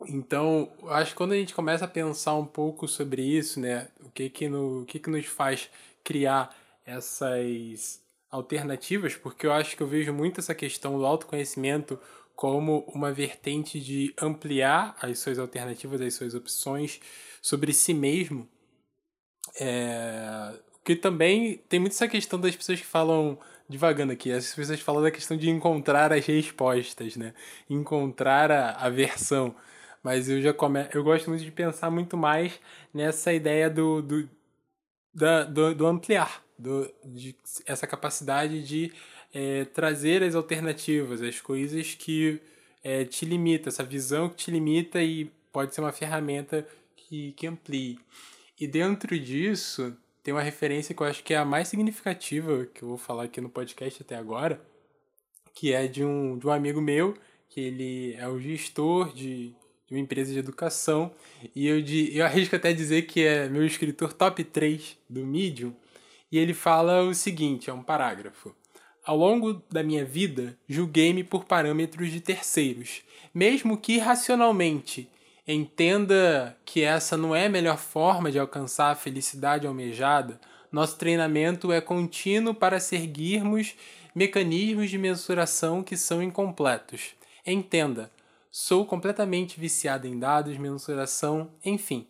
[0.06, 4.10] Então, acho que quando a gente começa a pensar um pouco sobre isso, né, o
[4.12, 5.70] que que, no, o que, que nos faz
[6.04, 6.56] criar
[6.86, 12.00] essas alternativas, porque eu acho que eu vejo muito essa questão do autoconhecimento
[12.36, 17.02] como uma vertente de ampliar as suas alternativas, as suas opções
[17.42, 18.48] sobre si mesmo.
[19.60, 20.54] É...
[20.84, 25.02] Que também tem muito essa questão das pessoas que falam, devagando aqui, as pessoas falam
[25.02, 27.34] da questão de encontrar as respostas, né?
[27.70, 29.56] Encontrar a, a versão.
[30.08, 30.88] Mas eu já come...
[30.94, 32.58] eu gosto muito de pensar muito mais
[32.94, 34.30] nessa ideia do, do,
[35.14, 38.94] da, do, do ampliar, do, de essa capacidade de
[39.34, 42.40] é, trazer as alternativas, as coisas que
[42.82, 46.66] é, te limita, essa visão que te limita e pode ser uma ferramenta
[46.96, 48.00] que, que amplie.
[48.58, 49.94] E dentro disso,
[50.24, 53.24] tem uma referência que eu acho que é a mais significativa que eu vou falar
[53.24, 54.62] aqui no podcast até agora,
[55.54, 57.14] que é de um, de um amigo meu,
[57.50, 59.54] que ele é o gestor de,
[59.88, 61.12] de uma empresa de educação,
[61.56, 65.74] e eu, de, eu arrisco até dizer que é meu escritor top 3 do Medium,
[66.32, 68.54] e ele fala o seguinte, é um parágrafo.
[69.06, 73.02] Ao longo da minha vida, julguei-me por parâmetros de terceiros,
[73.34, 75.10] mesmo que racionalmente
[75.48, 80.38] entenda que essa não é a melhor forma de alcançar a felicidade almejada.
[80.70, 83.76] Nosso treinamento é contínuo para seguirmos
[84.14, 87.12] mecanismos de mensuração que são incompletos.
[87.46, 88.12] Entenda,
[88.60, 92.08] sou completamente viciado em dados, mensuração, enfim.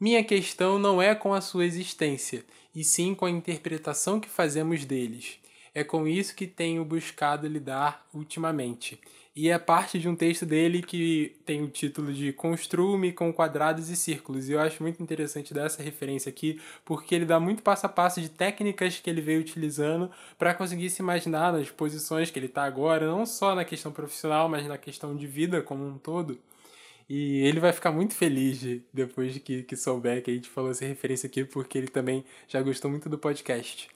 [0.00, 2.42] Minha questão não é com a sua existência,
[2.74, 5.38] e sim com a interpretação que fazemos deles.
[5.74, 8.98] É com isso que tenho buscado lidar ultimamente.
[9.40, 13.88] E é parte de um texto dele que tem o título de Construa-me com quadrados
[13.88, 14.46] e círculos.
[14.46, 18.20] E eu acho muito interessante dessa referência aqui, porque ele dá muito passo a passo
[18.20, 22.64] de técnicas que ele veio utilizando para conseguir se imaginar nas posições que ele está
[22.64, 26.38] agora, não só na questão profissional, mas na questão de vida como um todo.
[27.08, 30.50] E ele vai ficar muito feliz de, depois de que, que souber que a gente
[30.50, 33.88] falou essa referência aqui, porque ele também já gostou muito do podcast.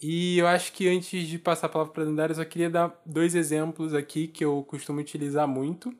[0.00, 2.70] E eu acho que antes de passar a palavra para a Dandara, eu só queria
[2.70, 5.92] dar dois exemplos aqui que eu costumo utilizar muito.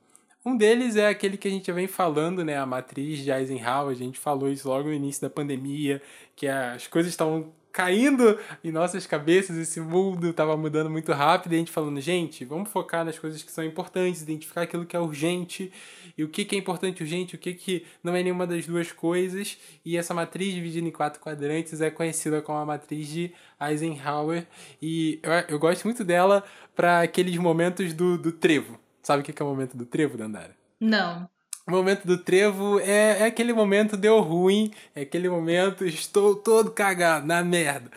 [0.44, 2.56] Um deles é aquele que a gente vem falando, né?
[2.56, 3.90] A matriz de Eisenhower.
[3.90, 6.00] A gente falou isso logo no início da pandemia,
[6.36, 11.56] que as coisas estavam caindo em nossas cabeças, esse mundo estava mudando muito rápido, e
[11.56, 15.00] a gente falando, gente, vamos focar nas coisas que são importantes, identificar aquilo que é
[15.00, 15.72] urgente,
[16.16, 18.90] e o que, que é importante urgente, o que, que não é nenhuma das duas
[18.90, 24.46] coisas, e essa matriz dividida em quatro quadrantes é conhecida como a matriz de Eisenhower,
[24.82, 28.78] e eu, eu gosto muito dela para aqueles momentos do, do trevo.
[29.02, 30.54] Sabe o que é o momento do trevo, Dandara?
[30.80, 31.28] Não.
[31.68, 36.70] O momento do trevo é, é aquele momento deu ruim, é aquele momento estou todo
[36.70, 37.90] cagado, na merda.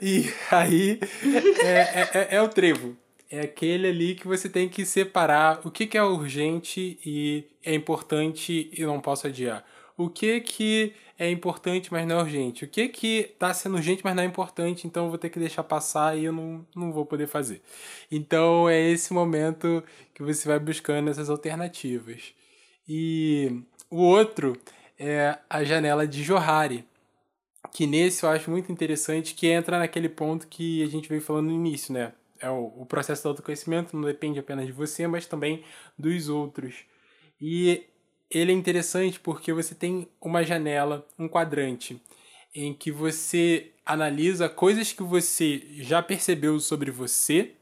[0.00, 0.98] E aí
[1.62, 2.96] é, é, é, é o trevo.
[3.30, 7.74] É aquele ali que você tem que separar o que, que é urgente e é
[7.74, 9.62] importante e não posso adiar.
[9.94, 12.64] O que que é importante, mas não é urgente.
[12.64, 15.38] O que que tá sendo urgente, mas não é importante, então eu vou ter que
[15.38, 17.60] deixar passar e eu não, não vou poder fazer.
[18.10, 22.38] Então é esse momento que você vai buscando essas alternativas.
[22.88, 24.56] E o outro
[24.98, 26.84] é a janela de Johari,
[27.72, 31.46] que nesse eu acho muito interessante, que entra naquele ponto que a gente veio falando
[31.46, 32.12] no início, né?
[32.40, 35.62] É o, o processo do autoconhecimento não depende apenas de você, mas também
[35.98, 36.76] dos outros.
[37.40, 37.84] E
[38.30, 42.00] ele é interessante porque você tem uma janela, um quadrante,
[42.54, 47.52] em que você analisa coisas que você já percebeu sobre você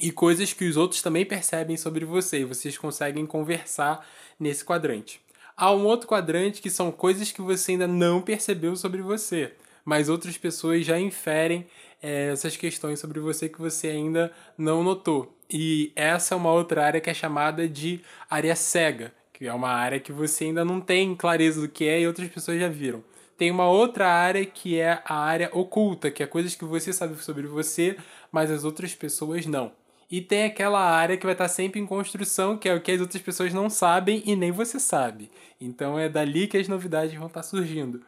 [0.00, 4.06] e coisas que os outros também percebem sobre você, e vocês conseguem conversar
[4.38, 5.20] nesse quadrante.
[5.56, 9.52] Há um outro quadrante que são coisas que você ainda não percebeu sobre você,
[9.84, 11.66] mas outras pessoas já inferem
[12.02, 15.36] é, essas questões sobre você que você ainda não notou.
[15.50, 19.70] E essa é uma outra área que é chamada de área cega, que é uma
[19.70, 23.02] área que você ainda não tem clareza do que é e outras pessoas já viram.
[23.36, 27.16] Tem uma outra área que é a área oculta, que é coisas que você sabe
[27.22, 27.96] sobre você,
[28.32, 29.72] mas as outras pessoas não.
[30.10, 33.00] E tem aquela área que vai estar sempre em construção, que é o que as
[33.00, 35.30] outras pessoas não sabem e nem você sabe.
[35.60, 38.00] Então é dali que as novidades vão estar surgindo.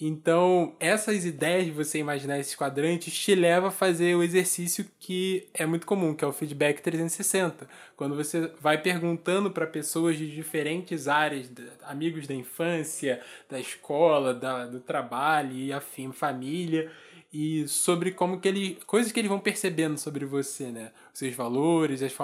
[0.00, 5.48] Então, essas ideias de você imaginar esses quadrantes te leva a fazer o exercício que
[5.54, 7.66] é muito comum, que é o feedback 360.
[7.96, 11.50] Quando você vai perguntando para pessoas de diferentes áreas,
[11.84, 16.90] amigos da infância, da escola, da, do trabalho e afim, família,
[17.32, 20.92] e sobre como que ele coisas que eles vão percebendo sobre você, né?
[21.12, 22.14] Os seus valores, as,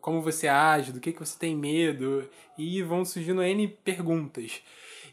[0.00, 4.62] como você age, do que que você tem medo e vão surgindo N perguntas.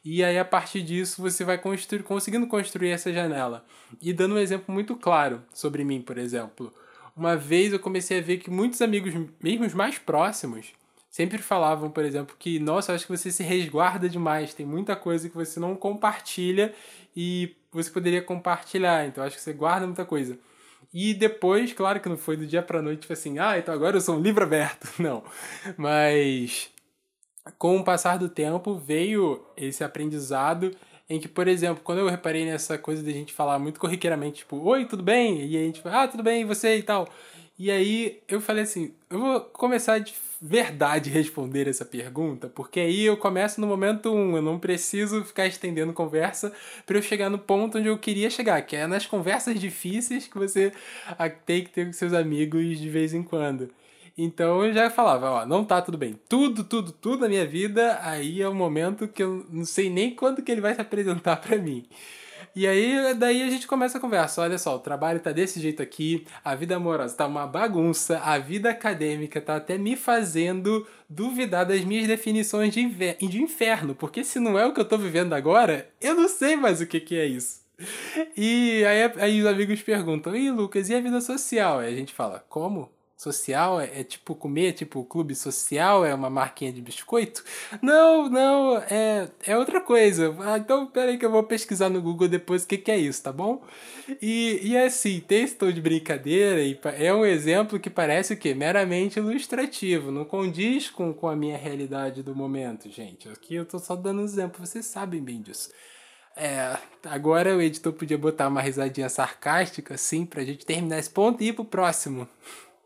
[0.03, 3.65] E aí, a partir disso, você vai construir, conseguindo construir essa janela.
[4.01, 6.73] E dando um exemplo muito claro sobre mim, por exemplo.
[7.15, 10.71] Uma vez eu comecei a ver que muitos amigos, mesmo os mais próximos,
[11.17, 15.27] sempre falavam, por exemplo, que, nossa, acho que você se resguarda demais, tem muita coisa
[15.27, 16.75] que você não compartilha
[17.15, 20.37] e você poderia compartilhar, então acho que você guarda muita coisa.
[20.93, 23.97] E depois, claro que não foi do dia pra noite, tipo assim, ah, então agora
[23.97, 24.87] eu sou um livro aberto.
[25.01, 25.23] Não.
[25.75, 26.69] Mas
[27.57, 30.71] com o passar do tempo veio esse aprendizado
[31.09, 34.39] em que, por exemplo, quando eu reparei nessa coisa de a gente falar muito corriqueiramente,
[34.39, 35.43] tipo, oi, tudo bem?
[35.47, 37.09] E a gente fala, ah, tudo bem, e você e tal.
[37.59, 43.03] E aí eu falei assim, eu vou começar de verdade responder essa pergunta, porque aí
[43.03, 46.53] eu começo no momento um, eu não preciso ficar estendendo conversa
[46.85, 50.37] para eu chegar no ponto onde eu queria chegar, que é nas conversas difíceis que
[50.37, 50.71] você
[51.47, 53.69] tem que ter com seus amigos de vez em quando.
[54.15, 56.19] Então eu já falava, ó, não tá tudo bem.
[56.27, 60.13] Tudo, tudo, tudo na minha vida, aí é o momento que eu não sei nem
[60.13, 61.85] quando que ele vai se apresentar para mim.
[62.57, 64.41] E aí, daí a gente começa a conversa.
[64.41, 68.39] Olha só, o trabalho tá desse jeito aqui, a vida amorosa tá uma bagunça, a
[68.39, 74.39] vida acadêmica tá até me fazendo duvidar das minhas definições de, de inferno, porque se
[74.39, 77.15] não é o que eu tô vivendo agora, eu não sei mais o que, que
[77.15, 77.61] é isso.
[78.35, 81.77] E aí, aí os amigos perguntam: e Lucas, e a vida social?
[81.77, 82.89] Aí a gente fala: como?
[83.17, 83.81] Social?
[83.81, 86.05] É, é, tipo comer, tipo clube social?
[86.05, 87.43] É uma marquinha de biscoito?
[87.81, 90.35] Não, não, é, é outra coisa.
[90.41, 93.23] Ah, então, peraí que eu vou pesquisar no Google depois o que, que é isso,
[93.23, 93.61] tá bom?
[94.21, 98.53] E, e assim, texto de brincadeira e é um exemplo que parece o quê?
[98.53, 103.27] Meramente ilustrativo, não condiz com, com a minha realidade do momento, gente.
[103.29, 105.69] Aqui eu tô só dando exemplo, vocês sabem bem disso.
[106.39, 111.43] É, agora o editor podia botar uma risadinha sarcástica, assim, pra gente terminar esse ponto
[111.43, 112.29] e ir pro próximo.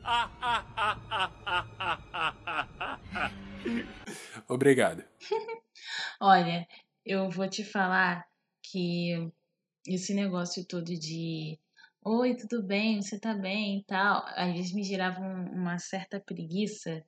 [4.47, 5.03] Obrigado.
[6.19, 6.67] Olha,
[7.05, 8.25] eu vou te falar
[8.63, 9.31] que
[9.87, 11.57] esse negócio todo de
[12.03, 13.01] Oi, tudo bem?
[13.01, 17.03] Você tá bem e tal, às vezes me gerava uma certa preguiça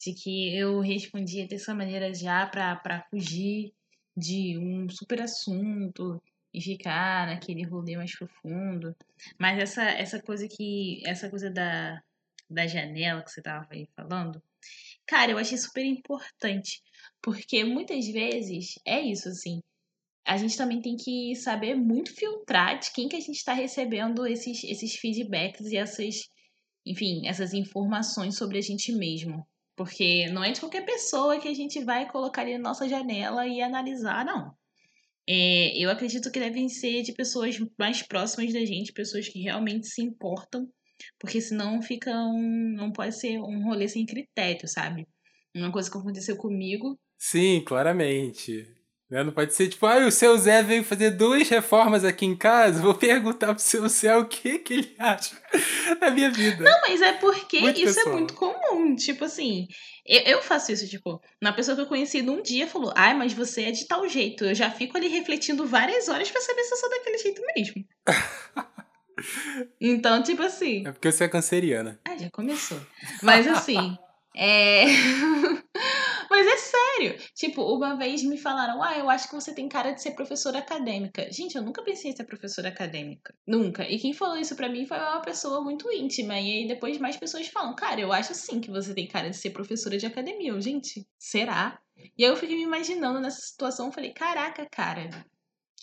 [0.00, 3.74] de que eu respondia dessa maneira já para fugir
[4.16, 6.22] de um super assunto
[6.56, 8.96] e ficar naquele rolê mais profundo.
[9.38, 11.02] Mas essa, essa coisa que.
[11.06, 12.02] Essa coisa da,
[12.48, 14.42] da janela que você tava aí falando,
[15.06, 16.82] cara, eu achei super importante.
[17.20, 19.60] Porque muitas vezes é isso, assim.
[20.26, 24.26] A gente também tem que saber muito filtrar de quem que a gente está recebendo
[24.26, 26.30] esses, esses feedbacks e essas,
[26.86, 29.46] enfim, essas informações sobre a gente mesmo.
[29.76, 33.46] Porque não é de qualquer pessoa que a gente vai colocar ali na nossa janela
[33.46, 34.56] e analisar, não.
[35.28, 39.88] É, eu acredito que devem ser de pessoas mais próximas da gente, pessoas que realmente
[39.88, 40.68] se importam
[41.18, 42.74] porque senão fica um.
[42.76, 45.06] Não pode ser um rolê sem critério, sabe?
[45.54, 46.98] Uma coisa que aconteceu comigo.
[47.18, 48.75] Sim, claramente.
[49.08, 49.22] Né?
[49.22, 52.82] Não pode ser tipo, ah, o seu Zé veio fazer duas reformas aqui em casa,
[52.82, 55.40] vou perguntar pro seu Zé o que, que ele acha
[56.00, 56.64] da minha vida.
[56.64, 58.14] Não, mas é porque muito isso é pessoal.
[58.14, 58.96] é muito comum.
[58.96, 59.68] Tipo assim,
[60.04, 63.32] eu, eu, faço isso, tipo, na pessoa que eu conheci num dia falou, ai, mas
[63.32, 64.44] você é de tal jeito.
[64.44, 67.84] Eu já fico ali refletindo várias horas para saber se eu sou daquele jeito mesmo.
[69.80, 70.86] Então, tipo assim.
[70.86, 71.98] É porque você é canceriana.
[72.04, 72.78] Ah, já começou.
[73.22, 73.96] Mas assim.
[74.36, 74.84] é.
[76.30, 77.18] Mas é sério.
[77.34, 80.58] Tipo, uma vez me falaram: Ah, eu acho que você tem cara de ser professora
[80.58, 81.30] acadêmica.
[81.32, 83.34] Gente, eu nunca pensei em ser professora acadêmica.
[83.46, 83.88] Nunca.
[83.88, 86.38] E quem falou isso pra mim foi uma pessoa muito íntima.
[86.40, 89.36] E aí depois mais pessoas falam: Cara, eu acho sim que você tem cara de
[89.36, 90.50] ser professora de academia.
[90.50, 91.80] Eu, gente, será?
[92.16, 93.92] E aí eu fiquei me imaginando nessa situação.
[93.92, 95.08] Falei: Caraca, cara.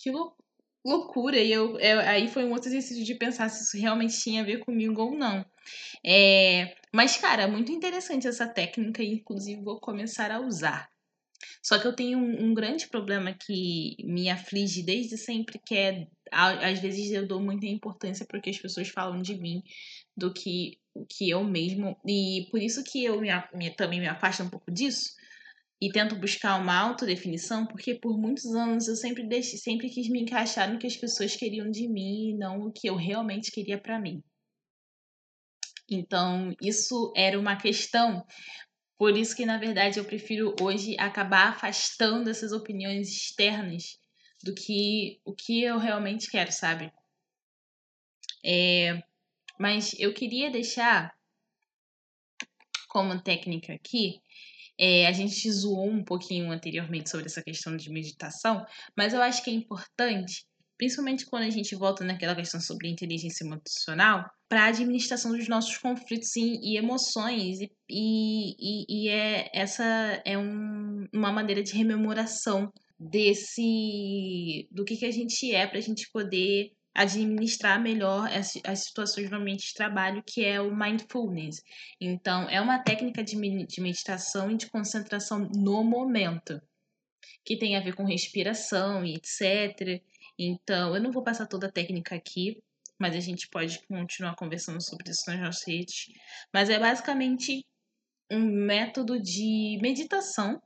[0.00, 0.43] Que loucura
[0.84, 1.38] loucura.
[1.38, 4.44] E eu, eu, aí foi um outro exercício de pensar se isso realmente tinha a
[4.44, 5.44] ver comigo ou não.
[6.04, 10.88] É, mas, cara, muito interessante essa técnica e, inclusive, vou começar a usar.
[11.62, 16.06] Só que eu tenho um, um, grande problema que me aflige desde sempre, que é
[16.30, 19.62] às vezes eu dou muita importância porque as pessoas falam de mim
[20.16, 21.96] do que o que eu mesmo.
[22.06, 25.14] E por isso que eu me, me, também me afasto um pouco disso
[25.84, 30.22] e tento buscar uma autodefinição, porque por muitos anos eu sempre deixei, sempre quis me
[30.22, 33.76] encaixar no que as pessoas queriam de mim e não o que eu realmente queria
[33.76, 34.24] para mim.
[35.90, 38.26] Então, isso era uma questão.
[38.96, 43.98] Por isso que, na verdade, eu prefiro hoje acabar afastando essas opiniões externas
[44.42, 46.90] do que o que eu realmente quero, sabe?
[48.42, 49.02] É,
[49.60, 51.14] mas eu queria deixar
[52.88, 54.22] como técnica aqui.
[54.78, 58.64] É, a gente zoou um pouquinho anteriormente sobre essa questão de meditação,
[58.96, 60.44] mas eu acho que é importante,
[60.76, 65.78] principalmente quando a gente volta naquela questão sobre inteligência emocional, para a administração dos nossos
[65.78, 67.58] conflitos e, e emoções.
[67.60, 69.84] E, e, e, é, essa
[70.24, 75.82] é um, uma maneira de rememoração desse do que, que a gente é para a
[75.82, 81.62] gente poder administrar melhor as, as situações no ambiente de trabalho, que é o mindfulness.
[82.00, 83.36] Então, é uma técnica de,
[83.66, 86.60] de meditação e de concentração no momento,
[87.44, 90.00] que tem a ver com respiração e etc.
[90.38, 92.62] Então, eu não vou passar toda a técnica aqui,
[92.98, 96.06] mas a gente pode continuar conversando sobre isso nas nossas redes.
[96.52, 97.66] Mas é basicamente
[98.30, 100.60] um método de meditação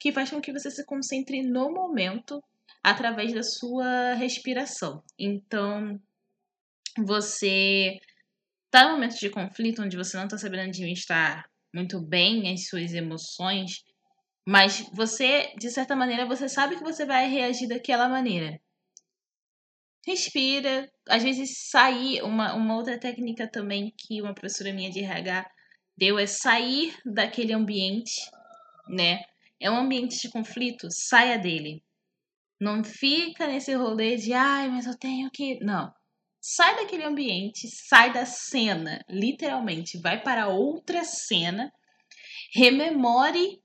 [0.00, 2.42] que faz com que você se concentre no momento
[2.82, 5.02] através da sua respiração.
[5.18, 6.00] Então,
[7.04, 7.98] você
[8.66, 12.92] está no momento de conflito onde você não está sabendo administrar muito bem as suas
[12.92, 13.82] emoções,
[14.46, 18.58] mas você, de certa maneira, você sabe que você vai reagir daquela maneira.
[20.06, 25.46] Respira, às vezes sair, uma, uma outra técnica também que uma professora minha de RH
[25.96, 28.14] deu é sair daquele ambiente,
[28.88, 29.20] né?
[29.60, 31.82] É um ambiente de conflito, saia dele.
[32.60, 35.58] Não fica nesse rolê de, ai, mas eu tenho que.
[35.64, 35.92] Não.
[36.40, 41.70] Sai daquele ambiente, sai da cena, literalmente, vai para outra cena,
[42.54, 43.60] rememore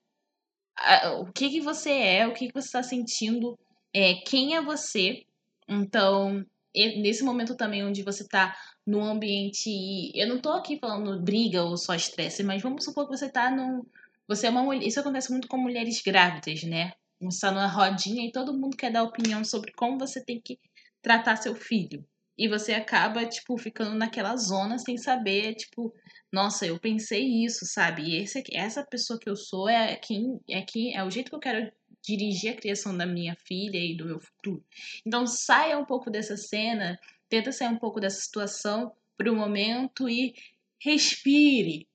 [1.19, 3.57] o que, que você é, o que, que você está sentindo,
[3.93, 5.23] é, quem é você.
[5.69, 9.69] Então, nesse momento também onde você está num ambiente.
[10.15, 13.49] Eu não estou aqui falando briga ou só estresse, mas vamos supor que você está
[13.51, 13.83] num.
[14.27, 14.85] Você é uma mulher.
[14.85, 16.93] Isso acontece muito com mulheres grávidas, né?
[17.29, 20.59] Está numa rodinha e todo mundo quer dar opinião sobre como você tem que
[21.01, 22.05] tratar seu filho.
[22.37, 25.93] E você acaba, tipo, ficando naquela zona sem saber, tipo,
[26.31, 28.03] nossa, eu pensei isso, sabe?
[28.03, 31.35] E esse, essa pessoa que eu sou é quem é quem é o jeito que
[31.35, 31.71] eu quero
[32.01, 34.63] dirigir a criação da minha filha e do meu futuro.
[35.05, 36.99] Então saia um pouco dessa cena,
[37.29, 40.33] tenta sair um pouco dessa situação para o momento e
[40.81, 41.87] respire.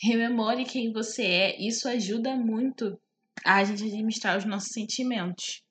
[0.00, 1.60] Rememore quem você é.
[1.60, 3.00] Isso ajuda muito
[3.44, 5.62] a gente administrar os nossos sentimentos.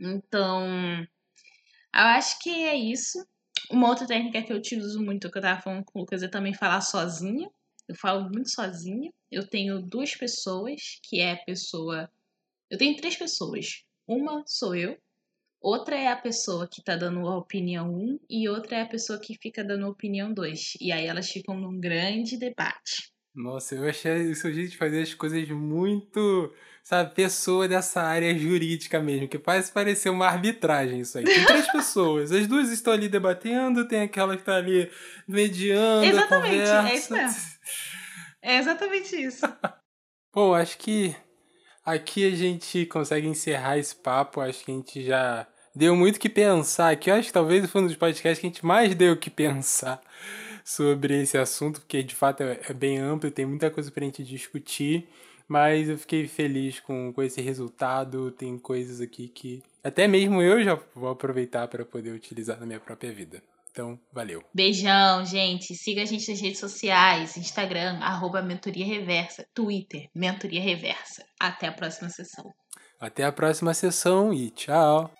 [0.00, 0.66] Então,
[1.94, 3.24] eu acho que é isso.
[3.70, 6.28] Uma outra técnica que eu utilizo muito, que eu tava falando com o Lucas, é
[6.28, 7.48] também falar sozinha.
[7.88, 9.12] Eu falo muito sozinha.
[9.30, 12.10] Eu tenho duas pessoas, que é a pessoa.
[12.70, 13.84] Eu tenho três pessoas.
[14.06, 14.98] Uma sou eu,
[15.60, 18.88] outra é a pessoa que tá dando a opinião 1 um, e outra é a
[18.88, 20.74] pessoa que fica dando a opinião 2.
[20.80, 23.11] E aí elas ficam num grande debate.
[23.34, 26.52] Nossa, eu achei o seu jeito de fazer as coisas muito,
[26.84, 31.24] sabe, pessoa dessa área jurídica mesmo, que parece parecer uma arbitragem isso aí.
[31.24, 34.90] Tem três pessoas, as duas estão ali debatendo, tem aquela que tá ali
[35.26, 37.40] mediando Exatamente, é isso mesmo.
[38.42, 39.46] É exatamente isso.
[40.34, 41.16] Bom, acho que
[41.84, 46.20] aqui a gente consegue encerrar esse papo, acho que a gente já deu muito o
[46.20, 47.10] que pensar aqui.
[47.10, 49.30] Eu acho que talvez foi um dos podcasts que a gente mais deu o que
[49.30, 50.02] pensar
[50.64, 54.06] sobre esse assunto, porque de fato é, é bem amplo, tem muita coisa para a
[54.06, 55.08] gente discutir,
[55.48, 58.30] mas eu fiquei feliz com, com esse resultado.
[58.30, 62.80] Tem coisas aqui que até mesmo eu já vou aproveitar para poder utilizar na minha
[62.80, 63.42] própria vida.
[63.72, 64.44] Então, valeu.
[64.54, 65.74] Beijão, gente.
[65.74, 71.24] Siga a gente nas redes sociais, Instagram, arroba Mentoria Reversa, Twitter, Mentoria Reversa.
[71.40, 72.44] Até a próxima sessão.
[73.00, 75.10] Até a próxima sessão e tchau.